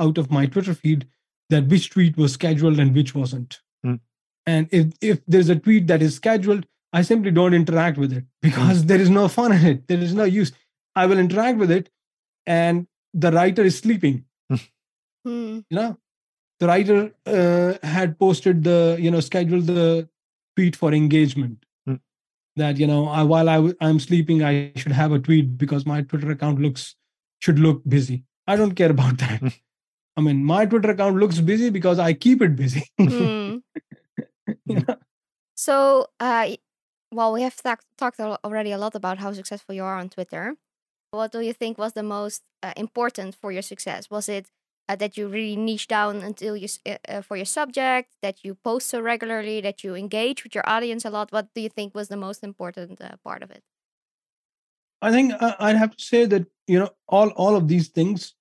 [0.00, 1.06] out of my Twitter feed
[1.50, 3.60] that which tweet was scheduled and which wasn't.
[3.82, 3.96] Hmm.
[4.46, 8.24] And if if there's a tweet that is scheduled, I simply don't interact with it
[8.42, 9.88] because there is no fun in it.
[9.88, 10.52] There is no use.
[10.94, 11.90] I will interact with it,
[12.46, 14.24] and the writer is sleeping.
[15.24, 15.60] Hmm.
[15.70, 15.98] You know,
[16.60, 20.08] the writer uh, had posted the you know scheduled the
[20.58, 21.64] tweet for engagement.
[21.86, 22.00] Hmm.
[22.56, 25.86] That you know, I, while I w- I'm sleeping, I should have a tweet because
[25.86, 26.96] my Twitter account looks
[27.40, 28.24] should look busy.
[28.48, 29.40] I don't care about that.
[29.40, 29.56] Hmm.
[30.16, 32.84] I mean, my Twitter account looks busy because I keep it busy.
[34.64, 34.96] You know?
[35.54, 36.56] So, uh,
[37.12, 40.54] well, we have talked talked already a lot about how successful you are on Twitter.
[41.10, 44.08] What do you think was the most uh, important for your success?
[44.10, 44.46] Was it
[44.88, 48.54] uh, that you really niche down until you uh, uh, for your subject, that you
[48.54, 51.32] post so regularly, that you engage with your audience a lot?
[51.32, 53.62] What do you think was the most important uh, part of it?
[55.00, 58.34] I think I- I'd have to say that you know all all of these things.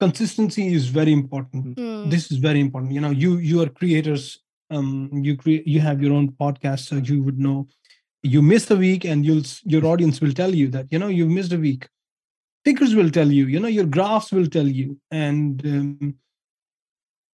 [0.00, 1.78] Consistency is very important.
[1.78, 2.10] Hmm.
[2.10, 2.92] This is very important.
[2.92, 4.40] You know, you you are creators.
[4.70, 7.68] Um, you create you have your own podcast, so you would know.
[8.22, 11.30] You miss a week, and you'll your audience will tell you that you know you've
[11.30, 11.88] missed a week.
[12.64, 13.46] Pickers will tell you.
[13.46, 16.14] You know, your graphs will tell you, and um,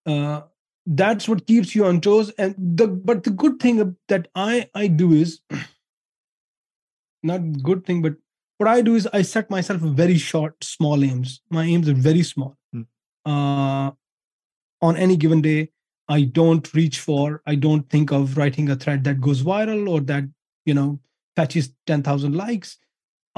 [0.06, 0.42] uh,
[0.86, 4.86] that's what keeps you on toes and the but the good thing that i i
[4.86, 5.40] do is
[7.22, 8.14] not good thing but
[8.58, 12.22] what i do is i set myself very short small aims my aims are very
[12.22, 12.82] small Hmm.
[13.26, 13.90] uh,
[14.80, 15.70] on any given day
[16.08, 20.00] i don't reach for i don't think of writing a thread that goes viral or
[20.00, 20.24] that
[20.64, 20.98] you know
[21.36, 22.78] fetches 10000 likes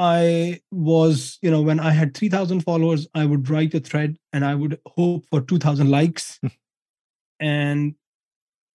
[0.04, 4.44] i was you know when i had 3000 followers i would write a thread and
[4.50, 6.40] i would hope for 2000 likes
[7.40, 7.94] and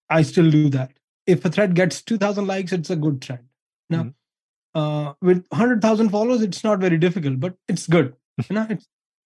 [0.09, 0.91] I still do that.
[1.25, 3.41] If a thread gets 2,000 likes, it's a good thread.
[3.89, 4.13] Now, Mhm.
[4.81, 8.15] uh, with 100,000 followers, it's not very difficult, but it's good.
[8.49, 8.87] you know, it's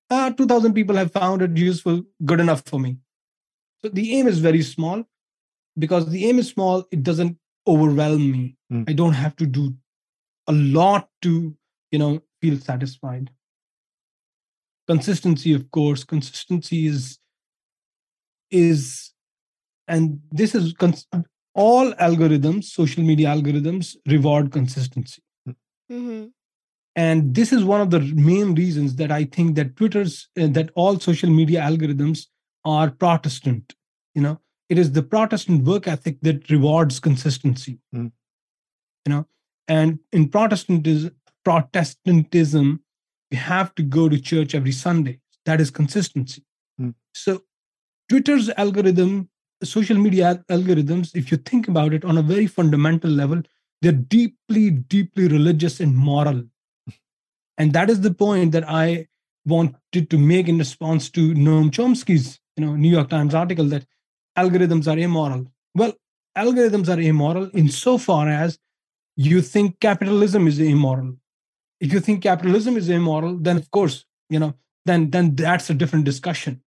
[0.10, 2.98] uh, 2,000 people have found it useful, good enough for me.
[3.82, 5.04] So the aim is very small.
[5.78, 8.58] Because the aim is small, it doesn't overwhelm me.
[8.72, 8.90] Mm.
[8.90, 9.76] I don't have to do
[10.48, 11.56] a lot to,
[11.92, 13.30] you know, feel satisfied.
[14.88, 17.20] Consistency, of course, consistency is
[18.52, 19.14] is
[19.88, 21.08] and this is cons-
[21.54, 25.22] all algorithms social media algorithms reward consistency.
[25.90, 26.26] Hmm
[26.96, 30.72] and this is one of the main reasons that i think that twitter's uh, that
[30.74, 32.26] all social media algorithms
[32.66, 33.76] are protestant
[34.16, 34.40] you know?
[34.70, 37.80] It is the protestant work ethic that rewards consistency.
[37.96, 38.12] Mm.
[39.06, 39.28] you know?
[39.68, 42.82] And in protestantism protestantism
[43.32, 45.20] you have to go to church every sunday.
[45.46, 46.44] That is consistency.
[46.80, 46.94] Mm.
[47.14, 47.44] so
[48.08, 49.30] twitter's algorithm
[49.64, 53.42] social media algorithms if you think about it on a very fundamental level
[53.82, 56.44] they're deeply deeply religious and moral.
[57.58, 59.08] And that is the point that i
[59.46, 63.86] wanted to make in response to noam chomsky's you know new york times article that
[64.38, 65.46] algorithms are immoral.
[65.76, 65.94] Well
[66.38, 68.60] algorithms are immoral insofar as
[69.16, 71.16] you think capitalism is immoral
[71.80, 74.54] if you think capitalism is immoral then of course you know
[74.86, 76.62] then then that's a different discussion.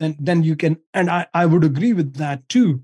[0.00, 2.82] Then then you can and i i would agree with that too.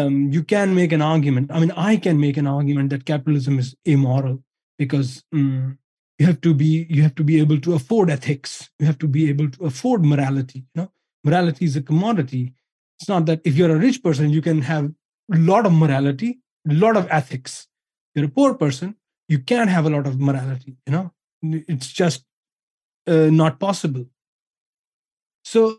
[0.00, 3.58] Um, you can make an argument i mean i can make an argument that capitalism
[3.58, 4.38] is immoral
[4.78, 5.76] because mm,
[6.18, 8.70] you have to be you have to be able to afford ethics.
[8.78, 10.90] You have to be able to afford morality you know.
[11.24, 12.54] Morality is a commodity.
[12.98, 14.86] It's not that if you're a rich person you can have
[15.32, 17.68] a lot of morality a lot of ethics.
[18.14, 18.96] You're a poor person
[19.28, 21.12] you can't have a lot of morality you know?
[21.42, 22.24] It's just
[23.06, 24.06] uh, not possible.
[25.44, 25.76] So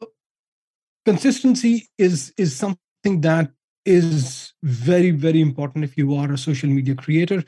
[1.05, 3.51] consistency is is something that
[3.85, 7.43] is very very important if you are a social media creator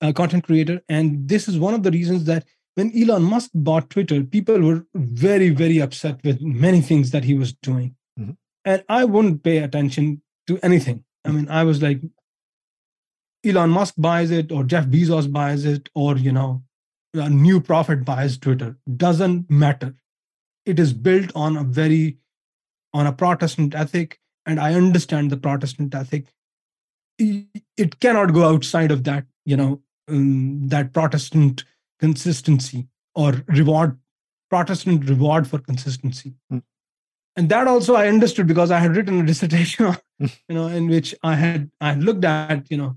[0.00, 3.88] uh, content creator and this is one of the reasons that when elon musk bought
[3.90, 7.94] twitter people were very very upset with many things that he was doing.
[8.18, 8.36] Mhm.
[8.64, 11.04] and i wouldn't pay attention to anything.
[11.24, 12.00] I mean i was like
[13.46, 16.62] elon musk buys it or jeff bezos buys it or you know
[17.14, 19.94] a new prophet buys twitter doesn't matter
[20.64, 22.18] it is built on a very
[22.92, 26.26] on a protestant ethic and i understand the protestant ethic
[27.18, 31.64] it cannot go outside of that you know um, that protestant
[31.98, 33.98] consistency or reward
[34.50, 36.58] protestant reward for consistency Hmm.
[37.36, 40.26] and that also i understood because i had written a dissertation Hmm.
[40.48, 42.96] you know in which i had i had looked at you know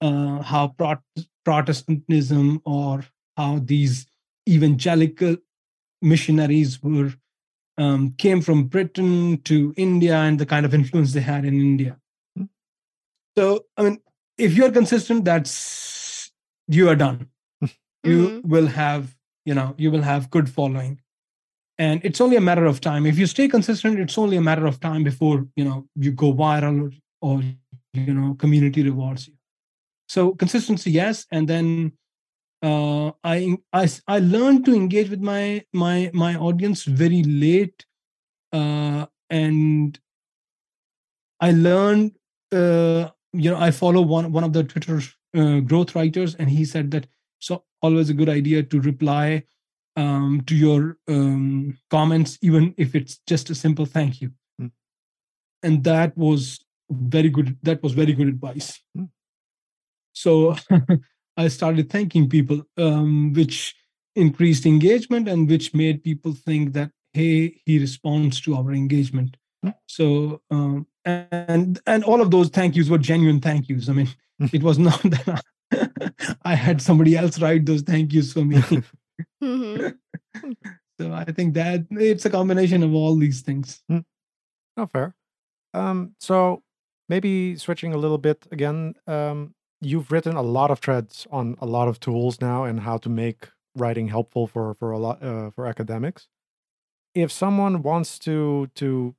[0.00, 1.02] uh, how Prot-
[1.44, 3.04] protestantism or
[3.36, 4.06] how these
[4.48, 5.36] evangelical
[6.02, 7.12] missionaries were
[7.78, 11.96] um, came from Britain to India and the kind of influence they had in India.
[12.36, 12.44] Hmm.
[13.36, 14.00] So, I mean,
[14.36, 16.30] if you're consistent, that's
[16.66, 17.28] you are done.
[18.04, 21.00] You will have, you know, you will have good following,
[21.76, 23.04] and it's only a matter of time.
[23.04, 26.32] If you stay consistent, it's only a matter of time before you know you go
[26.32, 27.42] viral or, or
[27.92, 29.37] you know community rewards you.
[30.08, 31.92] So consistency, yes, and then
[32.62, 37.84] uh, I, I I learned to engage with my my my audience very late,
[38.52, 39.98] uh, and
[41.40, 42.16] I learned.
[42.50, 45.00] Uh, you know, I follow one one of the Twitter
[45.36, 47.06] uh, growth writers, and he said that
[47.38, 49.44] so always a good idea to reply
[49.96, 54.32] um, to your um, comments, even if it's just a simple thank you.
[54.58, 54.68] Hmm.
[55.62, 57.58] And that was very good.
[57.62, 58.80] That was very good advice.
[58.96, 59.04] Hmm.
[60.18, 60.56] So
[61.36, 63.74] I started thanking people, um, which
[64.16, 69.36] increased engagement and which made people think that hey, he responds to our engagement.
[69.62, 69.70] Hmm.
[69.86, 73.88] So um, and and all of those thank yous were genuine thank yous.
[73.88, 74.08] I mean,
[74.40, 74.46] Hmm.
[74.52, 75.42] it was not that
[75.72, 78.60] I, I had somebody else write those thank yous for me.
[79.42, 79.88] hmm
[81.00, 83.82] so I think that it's a combination of all these things.
[83.88, 85.14] No, fair.
[85.74, 86.62] Um, so
[87.08, 88.94] maybe switching a little bit again.
[89.06, 92.98] Um, you've written a lot of threads on a lot of tools now and how
[92.98, 96.28] to make writing helpful for for a lot uh, for academics.
[97.14, 99.14] If someone wants to to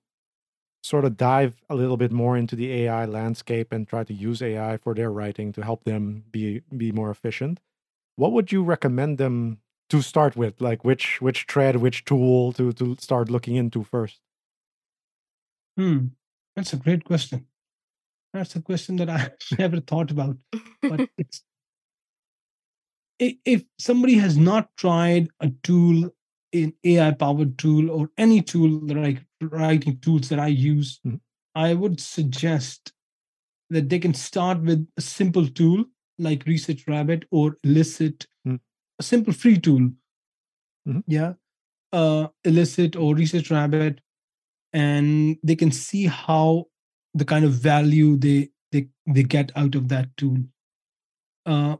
[0.83, 4.41] sort of dive a little bit more into the AI landscape and try to use
[4.41, 7.59] AI for their writing to help them be be more efficient,
[8.17, 10.61] what would you recommend them to start with?
[10.61, 14.21] Like which which thread, which tool to to start looking into first?
[15.77, 16.07] Hmm,
[16.55, 17.47] that's a great question.
[18.33, 20.37] That's a question that I never thought about,
[20.81, 21.43] but it's
[23.19, 26.09] if somebody has not tried a tool
[26.53, 31.17] an AI powered tool or any tool like writing tools that I use, mm-hmm.
[31.55, 32.93] I would suggest
[33.69, 35.85] that they can start with a simple tool
[36.17, 38.55] like Research Rabbit or Elicit, mm-hmm.
[38.99, 39.91] a simple free tool.
[40.87, 40.99] Mm-hmm.
[41.07, 41.33] Yeah.
[41.93, 44.01] Uh, Elicit or Research Rabbit,
[44.73, 46.65] and they can see how
[47.13, 50.37] the kind of value they they they get out of that tool.
[51.45, 51.77] Uh,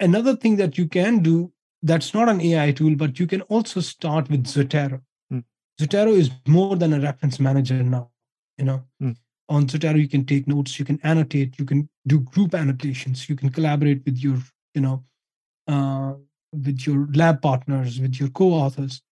[0.00, 3.80] another thing that you can do that's not an AI tool, but you can also
[3.80, 5.00] start with Zotero.
[5.32, 5.44] Mm.
[5.80, 8.10] Zotero is more than a reference manager now.
[8.58, 9.16] You know, mm.
[9.48, 13.36] on Zotero you can take notes, you can annotate, you can do group annotations, you
[13.36, 14.38] can collaborate with your,
[14.74, 15.04] you know,
[15.66, 16.14] uh,
[16.52, 19.02] with your lab partners, with your co-authors.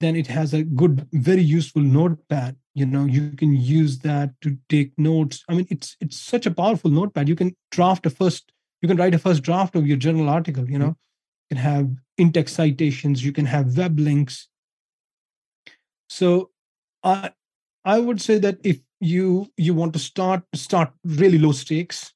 [0.00, 2.56] Then it has a good, very useful notepad.
[2.74, 5.44] You know, you can use that to take notes.
[5.48, 7.28] I mean, it's it's such a powerful notepad.
[7.28, 10.68] You can draft a first, you can write a first draft of your journal article.
[10.68, 10.90] You know.
[10.90, 10.96] Mm
[11.52, 14.48] can have in-text citations, you can have web links.
[16.08, 16.50] So
[17.02, 17.32] I
[17.84, 22.14] I would say that if you you want to start start really low stakes.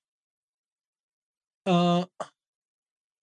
[1.66, 2.07] Uh,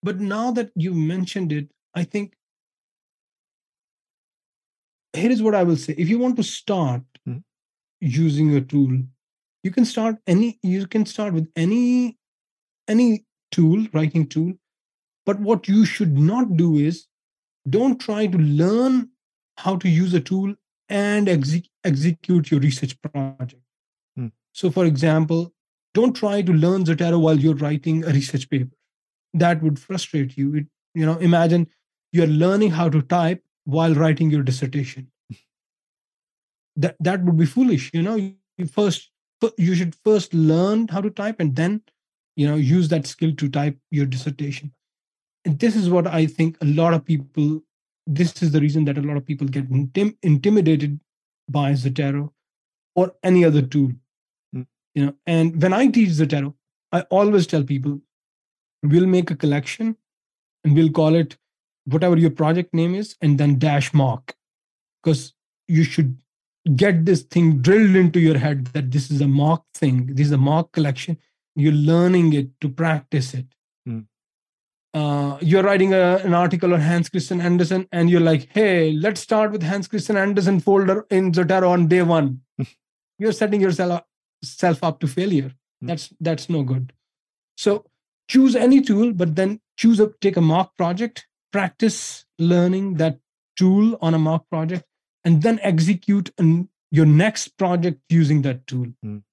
[0.03, 2.35] but now that you mentioned it, I think
[5.13, 5.95] here is what I will say.
[5.97, 7.12] If you want to start mm-hmm.
[8.03, 8.99] Using a tool,
[9.63, 12.17] you can start any you can start with any
[12.87, 14.53] any tool, writing tool,
[15.25, 17.07] but what you should not do is
[17.69, 19.09] don't try to learn
[19.57, 20.53] how to use a tool
[20.89, 23.61] and exec- execute your research project.
[24.17, 24.27] Hmm.
[24.51, 25.53] So, for example,
[25.93, 28.75] don't try to learn Zotero while you're writing a research paper.
[29.33, 30.55] That would frustrate you.
[30.55, 31.67] It, you know, imagine
[32.11, 35.07] you're learning how to type while writing your dissertation.
[36.75, 37.91] That that would be foolish.
[37.93, 39.11] You know, you first
[39.57, 41.81] you should first learn how to type and then
[42.35, 44.71] you know use that skill to type your dissertation
[45.45, 47.61] and this is what i think a lot of people
[48.07, 50.99] this is the reason that a lot of people get intim- intimidated
[51.49, 52.29] by zotero
[52.95, 53.91] or any other tool
[54.55, 54.65] mm.
[54.95, 56.53] you know and when i teach zotero
[56.91, 57.99] i always tell people
[58.83, 59.95] we'll make a collection
[60.63, 61.37] and we'll call it
[61.85, 64.35] whatever your project name is and then dash mark
[65.01, 65.33] because
[65.67, 66.17] you should
[66.75, 70.31] get this thing drilled into your head that this is a mock thing this is
[70.31, 71.17] a mock collection
[71.55, 73.47] you're learning it to practice it
[73.87, 74.05] mm
[74.93, 79.21] uh, you're writing a, an article on Hans Christian Andersen, and you're like, hey, let's
[79.21, 82.41] start with Hans Christian Andersen folder in Zotero on day one.
[83.19, 84.07] you're setting yourself up,
[84.43, 85.51] self up to failure.
[85.81, 85.87] Hmm.
[85.87, 86.93] That's that's no good.
[87.57, 87.85] So
[88.27, 93.19] choose any tool, but then choose a take a mock project, practice learning that
[93.57, 94.85] tool on a mock project,
[95.23, 98.87] and then execute an, your next project using that tool.
[99.05, 99.23] Mm.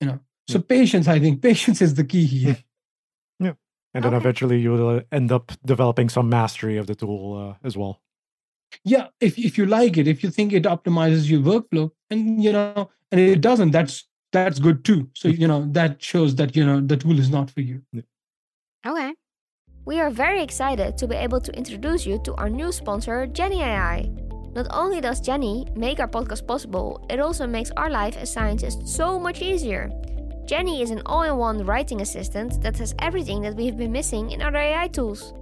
[0.00, 0.68] You know, so mm.
[0.68, 1.08] patience.
[1.08, 2.56] I think patience is the key here
[3.40, 3.52] yeah
[3.94, 4.16] and then okay.
[4.16, 8.00] eventually you'll end up developing some mastery of the tool uh, as well
[8.84, 12.52] yeah if, if you like it if you think it optimizes your workflow and you
[12.52, 16.64] know and it doesn't that's that's good too so you know that shows that you
[16.64, 18.02] know the tool is not for you yeah.
[18.86, 19.14] okay
[19.84, 23.62] we are very excited to be able to introduce you to our new sponsor Jenni
[23.62, 24.25] ai
[24.56, 28.92] not only does Jenni make our podcast possible it also makes our life as scientists
[28.92, 29.92] so much easier
[30.46, 34.30] Jenni is an all in one writing assistant that has everything that we've been missing
[34.30, 35.34] in other AI tools.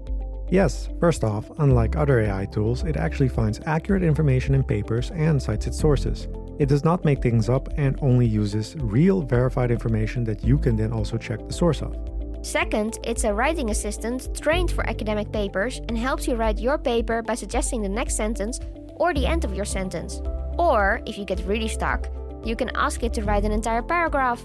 [0.50, 5.42] Yes, first off, unlike other AI tools, it actually finds accurate information in papers and
[5.42, 6.26] cites its sources.
[6.58, 10.74] It does not make things up and only uses real verified information that you can
[10.74, 11.94] then also check the source of.
[12.40, 17.20] Second, it's a writing assistant trained for academic papers and helps you write your paper
[17.20, 18.58] by suggesting the next sentence
[18.96, 20.20] or the end of your sentence.
[20.58, 22.08] Or, if you get really stuck,
[22.44, 24.44] you can ask it to write an entire paragraph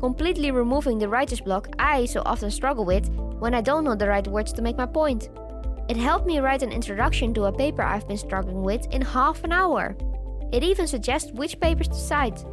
[0.00, 4.08] completely removing the writer's block I so often struggle with when I don't know the
[4.08, 5.30] right words to make my point.
[5.88, 9.44] It helped me write an introduction to a paper I've been struggling with in half
[9.44, 9.96] an hour.
[10.52, 12.44] It even suggests which papers to cite.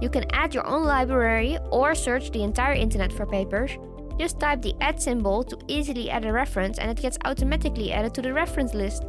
[0.00, 3.76] You can add your own library or search the entire internet for papers.
[4.18, 8.14] Just type the add symbol to easily add a reference and it gets automatically added
[8.14, 9.04] to the reference list.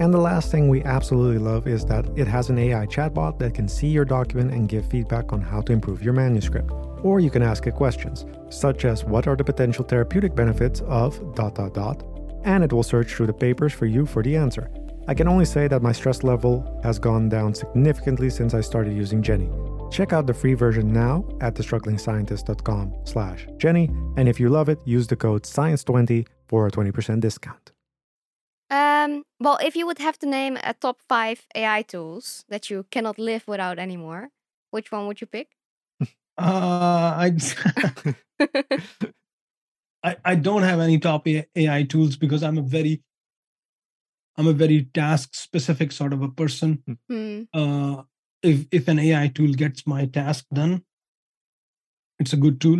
[0.00, 3.54] And the last thing we absolutely love is that it has an AI chatbot that
[3.54, 6.72] can see your document and give feedback on how to improve your manuscript
[7.02, 11.34] or you can ask it questions, such as what are the potential therapeutic benefits of
[11.34, 12.02] dot dot dot,
[12.44, 14.70] and it will search through the papers for you for the answer.
[15.08, 18.94] I can only say that my stress level has gone down significantly since I started
[18.94, 19.50] using Jenni.
[19.90, 23.88] Check out the free version now at thestrugglingscientist.com slash Jenni.
[24.16, 27.72] And if you love it, use the code SCIENCE20 for a 20% discount.
[28.70, 32.86] Um, well, if you would have to name a top five AI tools that you
[32.90, 34.30] cannot live without anymore,
[34.70, 35.48] which one would you pick?
[36.38, 37.32] Uh, I,
[40.02, 43.02] I I don't have any top AI tools because I'm a very
[44.38, 46.82] I'm a very task specific sort of a person.
[47.10, 47.42] Hmm.
[47.52, 48.04] Uh,
[48.42, 50.82] if if an AI tool gets my task done,
[52.18, 52.78] it's a good tool.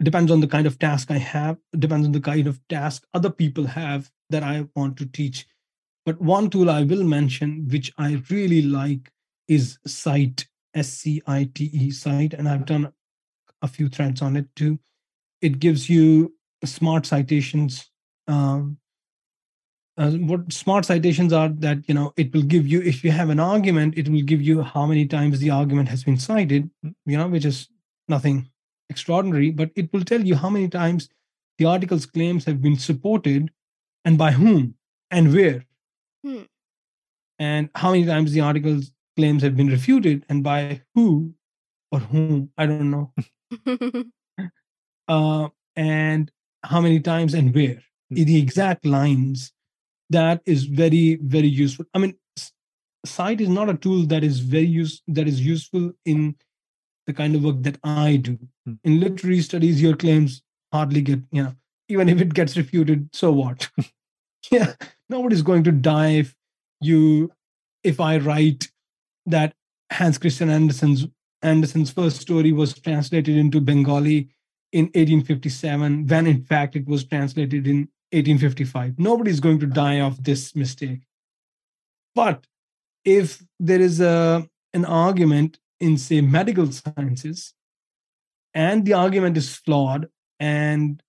[0.00, 1.56] It depends on the kind of task I have.
[1.72, 5.46] It depends on the kind of task other people have that I want to teach.
[6.04, 9.10] But one tool I will mention, which I really like,
[9.48, 12.92] is Scite, S C I T E, Scite, and I've done
[13.62, 14.78] a few threads on it too.
[15.40, 17.90] It gives you smart citations.
[18.28, 18.78] Um,
[19.98, 23.30] uh, what smart citations are that you know it will give you if you have
[23.30, 27.16] an argument it will give you how many times the argument has been cited you
[27.16, 27.68] know which is
[28.06, 28.46] nothing
[28.90, 31.08] extraordinary but it will tell you how many times
[31.56, 33.50] the article's claims have been supported
[34.06, 34.76] and by whom?
[35.10, 35.64] And where?
[36.24, 36.42] Hmm.
[37.38, 41.34] and how many times the article's claims have been refuted and by who
[41.92, 42.50] or whom?
[42.56, 43.12] I don't know.
[45.08, 46.32] Uh, and
[46.64, 47.80] how many times and where?
[48.10, 48.24] Hmm.
[48.24, 49.52] the exact lines
[50.10, 51.84] that is very very useful.
[51.94, 52.16] I mean
[53.06, 56.34] Scite is not a tool that is very use that is useful in
[57.06, 58.36] the kind of work that i do.
[58.64, 58.74] Hmm.
[58.82, 60.42] in literary studies your claims
[60.72, 61.54] hardly get you know
[61.88, 63.68] even if it gets refuted so what?
[64.50, 64.74] Yeah
[65.08, 66.34] nobody's going to die if
[66.80, 67.32] you
[67.82, 68.68] if i write
[69.24, 69.54] that
[69.92, 71.06] hans christian andersen's
[71.42, 74.28] andersen's first story was translated into bengali
[74.72, 80.22] in 1857 when in fact it was translated in 1855 nobody's going to die of
[80.24, 81.00] this mistake.
[82.14, 82.46] But
[83.04, 87.54] if there is a an argument in say medical sciences
[88.54, 90.08] and the argument is flawed
[90.40, 91.02] and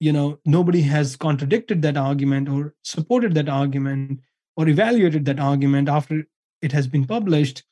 [0.00, 4.20] you know nobody has contradicted that argument or supported that argument
[4.56, 6.24] or evaluated that argument after
[6.62, 7.64] it has been published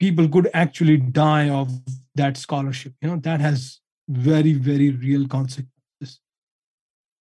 [0.00, 1.70] people could actually die of
[2.14, 2.94] that scholarship.
[3.00, 6.20] You know that has very very real consequences.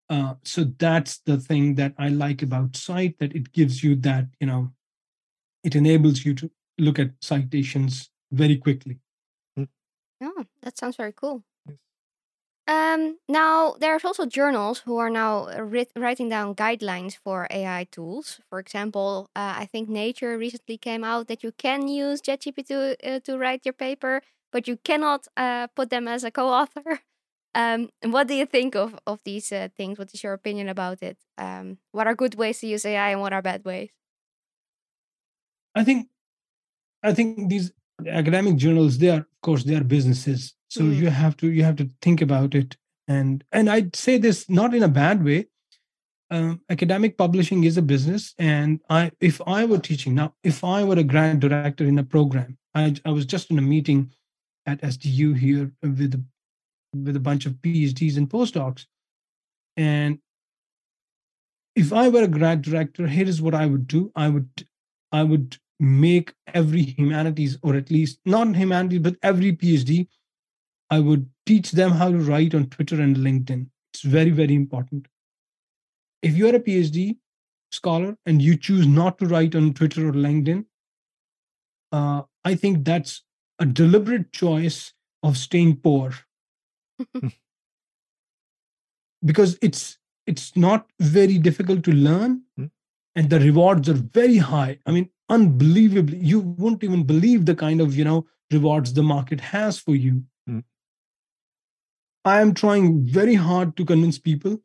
[0.09, 4.25] Uh, so that's the thing that i like about Scite that it gives you that
[4.39, 4.71] you know
[5.63, 8.99] it enables you to look at citations very quickly.
[10.21, 11.43] Oh, that sounds very cool.
[12.69, 18.39] Um, now there's also journals who are now writ- writing down guidelines for AI tools.
[18.49, 22.97] For example, uh, I think Nature recently came out that you can use ChatGPT to
[23.15, 27.01] uh, to write your paper, but you cannot uh, put them as a co-author.
[27.55, 29.97] Um, and what do you think of of these uh, things?
[29.97, 31.17] What is your opinion about it?
[31.37, 33.89] Um, what are good ways to use AI and what are bad ways?
[35.75, 36.09] I think
[37.03, 37.71] I think these
[38.07, 40.53] academic journals they are of course they are businesses.
[40.69, 40.95] So Mm.
[40.97, 42.77] you have to you have to think about it.
[43.07, 45.47] And and I'd say this not in a bad way.
[46.31, 48.35] Um, academic publishing is a business.
[48.37, 52.03] And I if I were teaching now if I were a grant director in a
[52.03, 54.11] program I I was just in a meeting
[54.65, 56.23] at SDU here with
[56.93, 58.85] with a bunch of PhDs and postdocs.
[59.77, 60.19] And
[61.75, 64.11] if I were a grad director, here is what I would do.
[64.15, 64.49] I would
[65.11, 70.07] I would make every humanities, or at least not humanities, but every PhD,
[70.89, 73.67] I would teach them how to write on Twitter and LinkedIn.
[73.93, 75.07] It's very, very important.
[76.21, 77.17] If you're a PhD
[77.71, 80.65] scholar and you choose not to write on Twitter or LinkedIn,
[81.91, 83.23] uh, I think that's
[83.59, 86.13] a deliberate choice of staying poor
[89.25, 92.65] because it's it's not very difficult to learn Hmm.
[93.15, 97.81] and the rewards are very high i mean unbelievably you won't even believe the kind
[97.81, 100.59] of you know rewards the market has for you Hmm.
[102.25, 104.57] i am trying very hard to convince people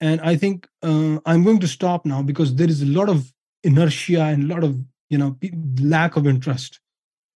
[0.00, 3.32] and i think uh, i'm going to stop now because there is a lot of
[3.64, 4.76] inertia and a lot of
[5.10, 6.80] you know pe- lack of interest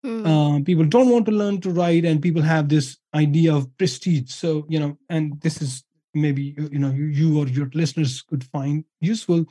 [0.04, 0.24] Hmm.
[0.26, 4.30] uh, people don't want to learn to write and people have this idea of prestige
[4.32, 8.22] so you know and this is maybe you you know you, you or your listeners
[8.22, 9.44] could find useful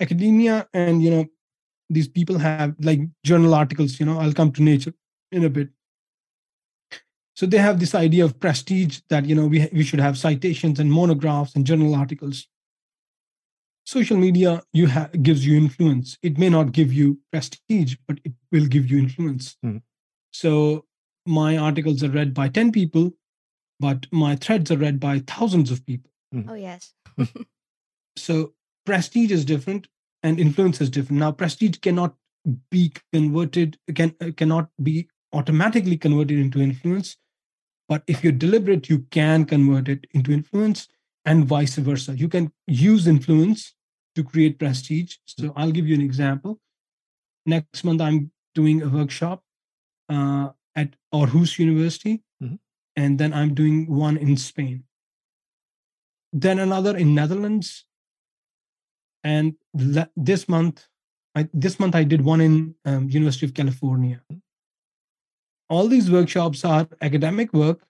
[0.00, 1.24] academia and you know
[1.88, 4.92] these people have like journal articles you know i'll come to nature
[5.32, 5.68] in a bit.
[7.36, 10.80] So they have this idea of prestige that you know we, we should have citations
[10.80, 12.48] and monographs and journal articles.
[13.84, 16.18] Social media you ha- gives you influence.
[16.22, 19.56] It may not give you prestige but it will give you influence.
[19.64, 19.82] Mhm.
[20.32, 20.84] so
[21.26, 23.12] my articles are read by 10 people
[23.80, 26.10] but my threads are read by thousands of people.
[26.48, 26.92] Oh yes.
[28.16, 29.88] so prestige is different
[30.22, 32.14] and influence is different now prestige cannot
[32.70, 37.16] be converted can uh, cannot be automatically converted into influence.
[37.88, 40.88] But if you're deliberate, you can convert it into influence
[41.24, 42.16] and vice versa.
[42.16, 43.74] You can use influence
[44.14, 45.16] to create prestige.
[45.26, 46.60] So I'll give you an example.
[47.46, 49.42] Next month, I'm doing a workshop
[50.08, 52.58] uh, at Aarhus University, Mhm.
[52.96, 54.84] and then I'm doing one in Spain.
[56.32, 57.86] Then another in Netherlands,
[59.24, 59.54] and
[60.16, 60.86] this month,
[61.34, 64.20] I, this month I did one in um, University of California.
[65.70, 67.80] All these workshops are academic work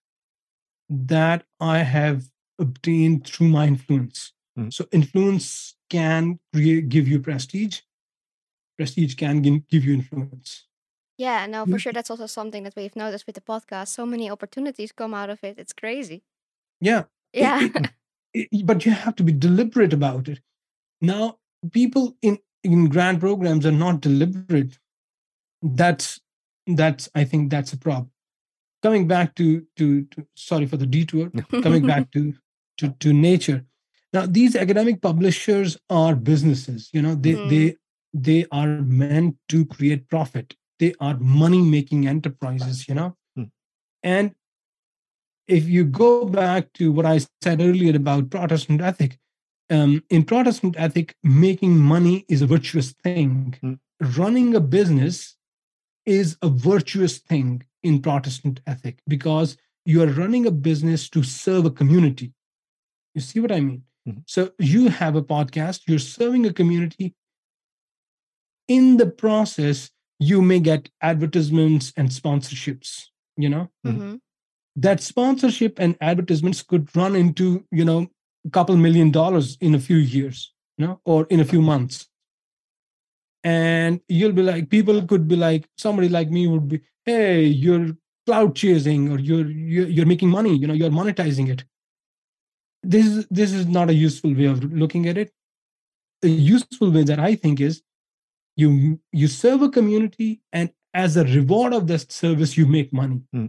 [0.89, 2.29] that I have
[2.59, 4.33] obtained through my influence.
[4.59, 4.73] Mhm.
[4.73, 7.81] So influence can create, give you prestige.
[8.77, 10.67] Prestige can gi- give you influence.
[11.17, 11.93] Yeah, no, for sure.
[11.93, 13.89] That's also something that we've noticed with the podcast.
[13.89, 15.59] So many opportunities come out of it.
[15.59, 16.23] It's crazy.
[16.81, 17.59] Yeah, it- Yeah.
[18.35, 20.41] it- it- but you have to be deliberate about it.
[21.01, 21.39] Now,
[21.73, 24.79] people in in grant programs are not deliberate.
[25.63, 26.21] That's
[26.67, 28.11] that's I think that's a problem.
[28.83, 31.31] Coming back to to, to sorry for the detour.
[31.63, 32.35] Coming back to
[32.79, 33.65] to to nature.
[34.13, 36.89] Now, these academic publishers are businesses.
[36.93, 37.49] You know, they Mhm.
[37.51, 37.77] they
[38.15, 40.57] they are meant to create profit.
[40.79, 42.89] They are money making enterprises.
[42.89, 43.45] You know, Hmm.
[44.03, 44.35] and
[45.47, 49.19] if you go back to what I said earlier about Protestant ethic,
[49.71, 53.57] um, in Protestant ethic, making money is a virtuous thing.
[53.61, 53.75] Hmm.
[54.17, 55.37] Running a business
[56.07, 61.65] is a virtuous thing in Protestant ethic because you are running a business to serve
[61.67, 62.33] a community.
[63.15, 63.85] You see what I mean?
[64.07, 64.23] Mhm.
[64.27, 67.15] So you have a podcast, you're serving a community.
[68.69, 73.07] In the process, you may get advertisements and sponsorships,
[73.37, 73.71] you know?
[73.85, 74.17] hmm
[74.81, 78.07] that sponsorship and advertisements could run into you know
[78.47, 82.09] a couple million dollars in a few years you know or in a few months.
[83.45, 87.91] And you'll be like people could be like somebody like me would be hey you're
[88.27, 91.65] cloud chasing or you're you're, you're making money you know you're monetizing it.
[92.83, 95.33] This is this is not a useful way of looking at it.
[96.23, 97.83] A useful way that i think is
[98.57, 103.23] you you serve a community and as a reward of that service you make money.
[103.33, 103.47] Hmm.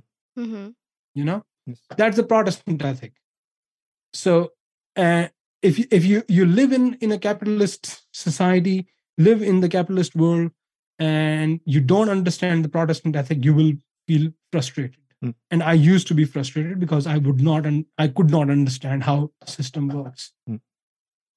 [1.15, 1.43] You know?
[1.65, 1.81] Yes.
[1.97, 3.13] that's the protestant ethic.
[4.13, 4.51] So
[5.00, 5.28] uh,
[5.62, 8.78] if you, if you you live in in a capitalist society
[9.18, 10.52] live in the capitalist world
[11.00, 13.74] and you don't understand the protestant ethic you will
[14.08, 15.32] feel frustrated Hmm.
[15.52, 19.04] and i used to be frustrated because i would not and i could not understand
[19.10, 20.60] how the system works Hmm.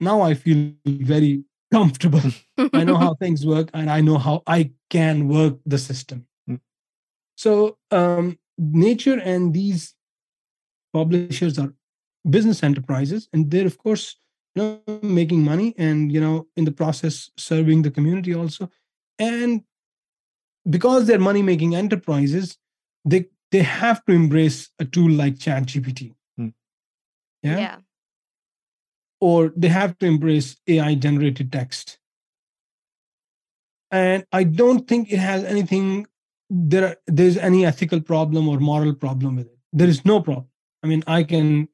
[0.01, 0.63] now i feel
[1.13, 2.29] very comfortable
[2.73, 6.27] I know how things work and I know how I can work the system.
[6.49, 6.61] Mm.
[7.37, 9.95] So, um, nature and these
[10.93, 11.73] publishers are
[12.29, 14.17] business enterprises, and they're, of course,
[14.55, 18.71] you know, making money and, you know, in the process, serving the community also.
[19.19, 19.63] And
[20.69, 22.59] because they're money making enterprises,
[23.05, 26.15] they, they have to embrace a tool like ChatGPT.
[26.39, 26.53] Mm.
[27.43, 27.59] Yeah?
[27.59, 27.77] yeah.
[29.21, 31.99] or they have to embrace AI generated text.
[33.93, 36.07] And I don't think it has anything
[36.51, 39.59] there are- there's any ethical problem or moral problem with it.
[39.73, 40.49] There is no problem.
[40.83, 41.69] I mean, I can it-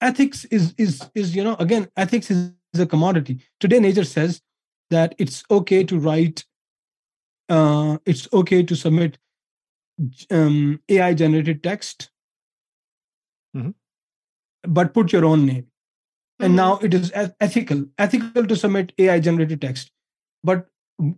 [0.00, 3.40] ethics is is is you know again ethics is, is a commodity.
[3.60, 4.40] Today nature says
[4.90, 6.44] that it's okay to write
[7.48, 9.18] uh it's okay to submit
[10.30, 12.10] um, AI generated text
[13.56, 13.74] Mhm.
[14.68, 15.66] but put your own name
[16.40, 16.56] and Mhm.
[16.56, 19.92] now it is ethical ethical to submit ai generated text
[20.42, 20.66] but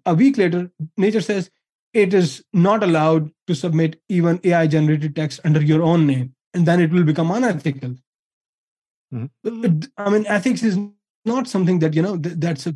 [0.04, 1.50] a week later nature says
[1.94, 6.66] it is not allowed to submit even ai generated text under your own name and
[6.66, 7.94] then it will become unethical
[9.14, 9.30] Mhm.
[9.44, 10.78] It- i mean ethics is
[11.24, 12.74] not something that you know th- that's a,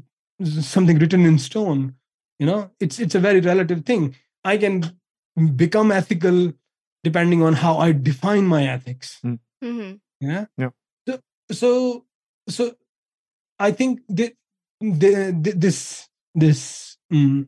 [0.62, 1.94] something written in stone
[2.38, 2.70] you know?
[2.80, 4.16] It's it's a very relative thing.
[4.44, 4.98] I can
[5.56, 6.52] become ethical
[7.04, 9.18] depending on how i define my ethics.
[9.22, 9.34] Hmm
[10.20, 10.46] yeah?
[10.56, 10.70] Yeah.
[11.06, 11.20] so
[11.50, 12.04] so
[12.48, 12.72] so
[13.58, 14.34] i think the,
[14.80, 17.46] the, the this this mm,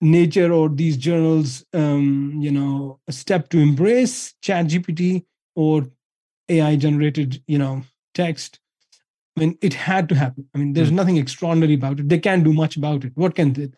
[0.00, 5.24] nature or these journals um you know a step to embrace chat gpt
[5.54, 5.86] or
[6.50, 7.82] ai generated you know
[8.14, 8.60] text
[9.36, 10.46] i mean it had to happen.
[10.54, 11.00] I mean there's mm.
[11.00, 12.08] nothing extraordinary about it.
[12.08, 13.12] They can't do much about it.
[13.14, 13.70] What can they?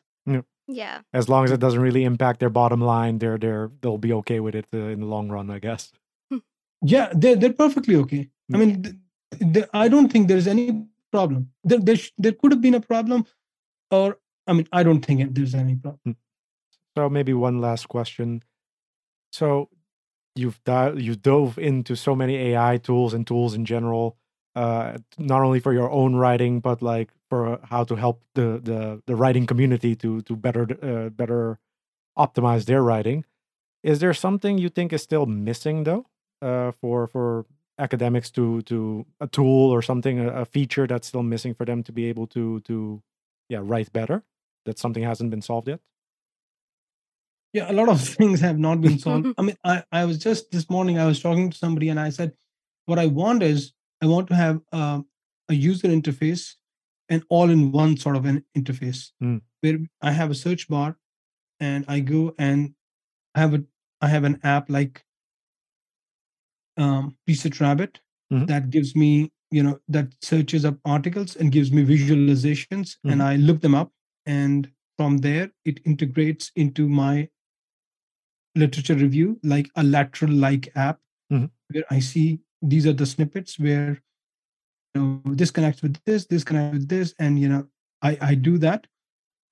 [0.69, 1.01] Yeah.
[1.13, 4.41] As long as it doesn't really impact their bottom line, they're they're they'll be okay
[4.41, 5.93] with it uh, in the long run, I guess.
[6.31, 6.39] Hmm.
[6.83, 8.31] yeah they're, they're perfectly okay.
[8.53, 8.61] I mm.
[8.61, 11.51] mean th- th- i don't think there's any problem.
[11.65, 13.27] There, there, sh- there could have been a problem
[13.91, 16.01] or i mean i don't think it- there's any problem.
[16.05, 16.19] Hmm.
[16.97, 18.43] So maybe one last question.
[19.33, 19.69] So
[20.35, 24.17] you've di- you dove into so many AI tools and tools in general,
[24.55, 29.03] uh, not only for your own writing, but like for how to help the the,
[29.07, 31.59] the writing community to to better uh, better
[32.19, 33.25] optimize their writing.
[33.83, 36.07] Is there something you think is still missing though,
[36.43, 37.47] uh, for for
[37.79, 41.83] academics to to a tool or something, a, a feature that's still missing for them
[41.85, 43.03] to be able to to
[43.49, 44.23] yeah write better?
[44.67, 45.81] That something hasn't been solved yet.
[47.53, 49.27] Yeah, a lot of things have not been solved.
[49.39, 52.11] I mean, I, I was just this morning, I was talking to somebody and I
[52.11, 52.33] said,
[52.87, 53.73] what I want is
[54.03, 55.01] I want to have uh,
[55.49, 56.55] a user interface
[57.09, 59.43] and all in one sort of an interface Mm.
[59.61, 60.97] where I have a search bar
[61.61, 62.75] and I go and
[63.35, 63.65] I have a
[64.01, 65.05] I have an app like
[66.77, 67.17] um,
[67.61, 68.01] Rabbit
[68.33, 68.47] Mhm.
[68.49, 73.13] that gives me you know that searches up articles and gives me visualizations Mhm.
[73.13, 73.93] and I look them up
[74.27, 77.29] and from there it integrates into my
[78.55, 81.01] literature review like a lateral like app
[81.33, 81.51] Mhm.
[81.71, 84.03] where I see these are the snippets where
[84.95, 87.67] you know this connects with this this connects with this and you know
[88.03, 88.87] I I do that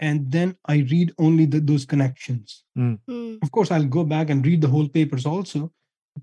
[0.00, 2.94] and then I read only the, those connections Hmm.
[3.42, 5.72] of course i'll go back and read the whole papers also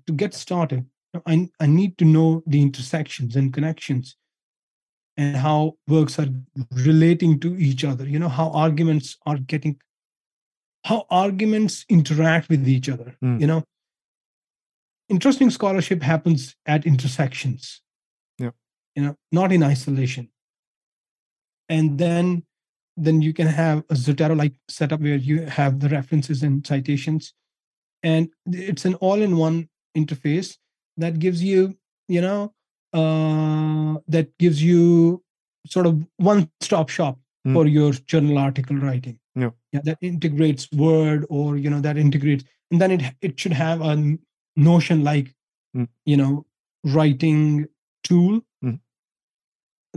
[0.06, 0.86] to get started
[1.26, 4.16] i, I need to know the intersections and connections
[5.16, 6.28] and how works are
[6.72, 9.76] relating to each other you know how arguments are getting
[10.84, 13.40] how arguments interact with each other Mm.
[13.40, 13.64] you know?
[15.08, 17.80] Interesting scholarship happens at intersections.
[18.38, 18.50] Yeah.
[18.94, 20.28] you know not in isolation.
[21.68, 22.44] And then
[22.96, 27.32] then you can have a zotero like setup where you have the references and citations.
[28.02, 30.56] And it's an all-in-one interface
[30.96, 31.76] that gives you
[32.08, 32.52] you know
[32.92, 35.22] uh, that gives you
[35.66, 37.18] sort of one-stop shop
[37.48, 37.54] Mm.
[37.54, 39.50] for your journal article writing Yeah.
[39.72, 43.80] yeah that integrates word or you know that integrates and then it it should have
[43.90, 43.94] a
[44.70, 45.34] notion like
[45.76, 45.88] Mm.
[46.12, 46.30] you know
[46.96, 47.66] writing
[48.08, 48.78] tool Mm.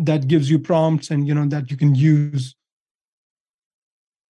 [0.09, 2.55] that gives you prompts and you know that you can use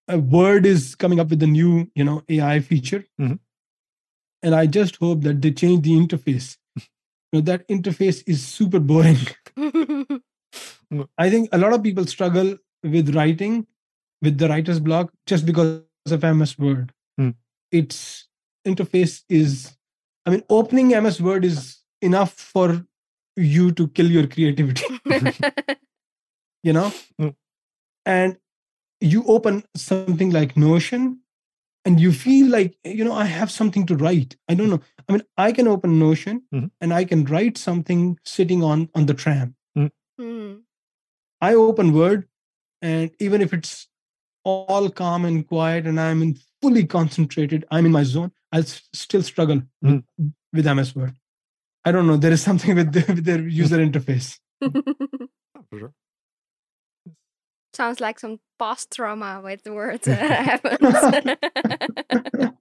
[0.07, 3.39] a word is coming up with a new you know ai feature Mhm.
[4.43, 8.80] and i just hope that they change the interface you know, that interface is super
[8.80, 9.22] boring
[11.26, 13.65] i think a lot of people struggle with writing
[14.21, 17.36] with the writer's block just because of ms word Mm.
[17.71, 18.27] its
[18.67, 19.77] interface is
[20.25, 22.86] i mean opening ms word is enough for
[23.36, 24.86] you to kill your creativity
[26.63, 27.36] you know Mm.
[28.05, 28.38] and
[28.99, 31.19] you open something like notion
[31.86, 35.11] and you feel like you know i have something to write i don't know i
[35.13, 36.69] mean i can open notion Mhm.
[36.82, 39.88] and i can write something sitting on on the tram Hmm.
[41.41, 42.27] i open word
[42.82, 43.88] and even if it's
[44.43, 48.82] all calm and quiet and i'm in fully concentrated i'm in my zone i'll s-
[48.93, 50.03] still struggle with,
[50.53, 51.15] with ms word
[51.86, 54.39] i don't know there is something with, the, with their user interface
[55.73, 55.93] sure.
[57.73, 60.79] Sounds like some past trauma with the word uh, happens.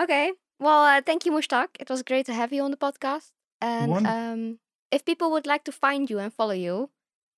[0.00, 0.32] okay.
[0.60, 1.68] Well, uh, thank you, Mushtaq.
[1.80, 3.32] It was great to have you on the podcast.
[3.60, 4.58] And um,
[4.90, 6.90] if people would like to find you and follow you,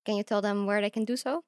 [0.05, 1.42] can you tell them where they can do so?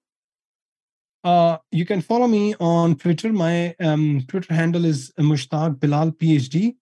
[1.23, 3.33] Uh, you can follow me on Twitter.
[3.33, 6.77] My um, Twitter handle is Mushtaq Bilal PhD,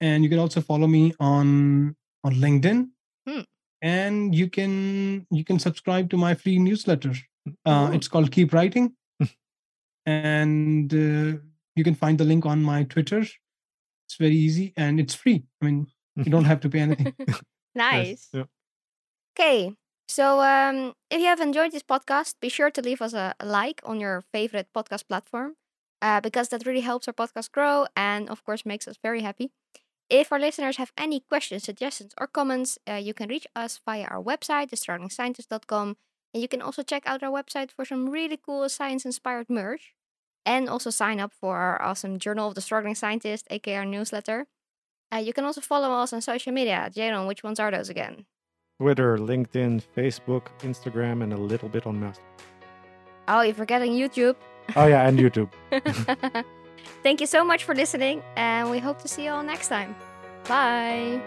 [0.00, 1.94] and you can also follow me on
[2.24, 2.88] on LinkedIn.
[3.26, 3.40] Hmm.
[3.80, 7.12] And you can you can subscribe to my free newsletter.
[7.64, 7.94] Uh, Ooh.
[7.94, 8.94] it's called Keep Writing,
[10.06, 11.38] and uh,
[11.76, 13.20] you can find the link on my Twitter.
[13.20, 15.44] It's very easy and it's free.
[15.62, 15.86] I mean,
[16.16, 17.14] you don't have to pay anything.
[17.74, 18.28] nice.
[18.34, 18.44] Yeah.
[19.38, 19.72] Okay.
[20.08, 23.80] So, um, if you have enjoyed this podcast, be sure to leave us a, like
[23.84, 25.56] on your favorite podcast platform
[26.00, 29.50] uh, because that really helps our podcast grow and, of course, makes us very happy.
[30.10, 34.04] If our listeners have any questions, suggestions, or comments, uh, you can reach us via
[34.04, 35.12] our website, thestruggling
[36.34, 39.94] And you can also check out our website for some really cool science inspired merch.
[40.46, 44.46] And also sign up for our awesome Journal of the Struggling Scientist, aka our newsletter.
[45.12, 46.90] Uh, you can also follow us on social media.
[46.94, 48.26] Jaron, which ones are those again?
[48.80, 52.30] Twitter, LinkedIn, Facebook, Instagram, and a little bit on Mastodon.
[53.26, 54.36] Oh, you're forgetting YouTube.
[54.76, 55.50] Oh yeah, and YouTube.
[57.02, 59.94] Thank you so much for listening, and we hope to see you all next time.
[60.46, 61.20] Bye.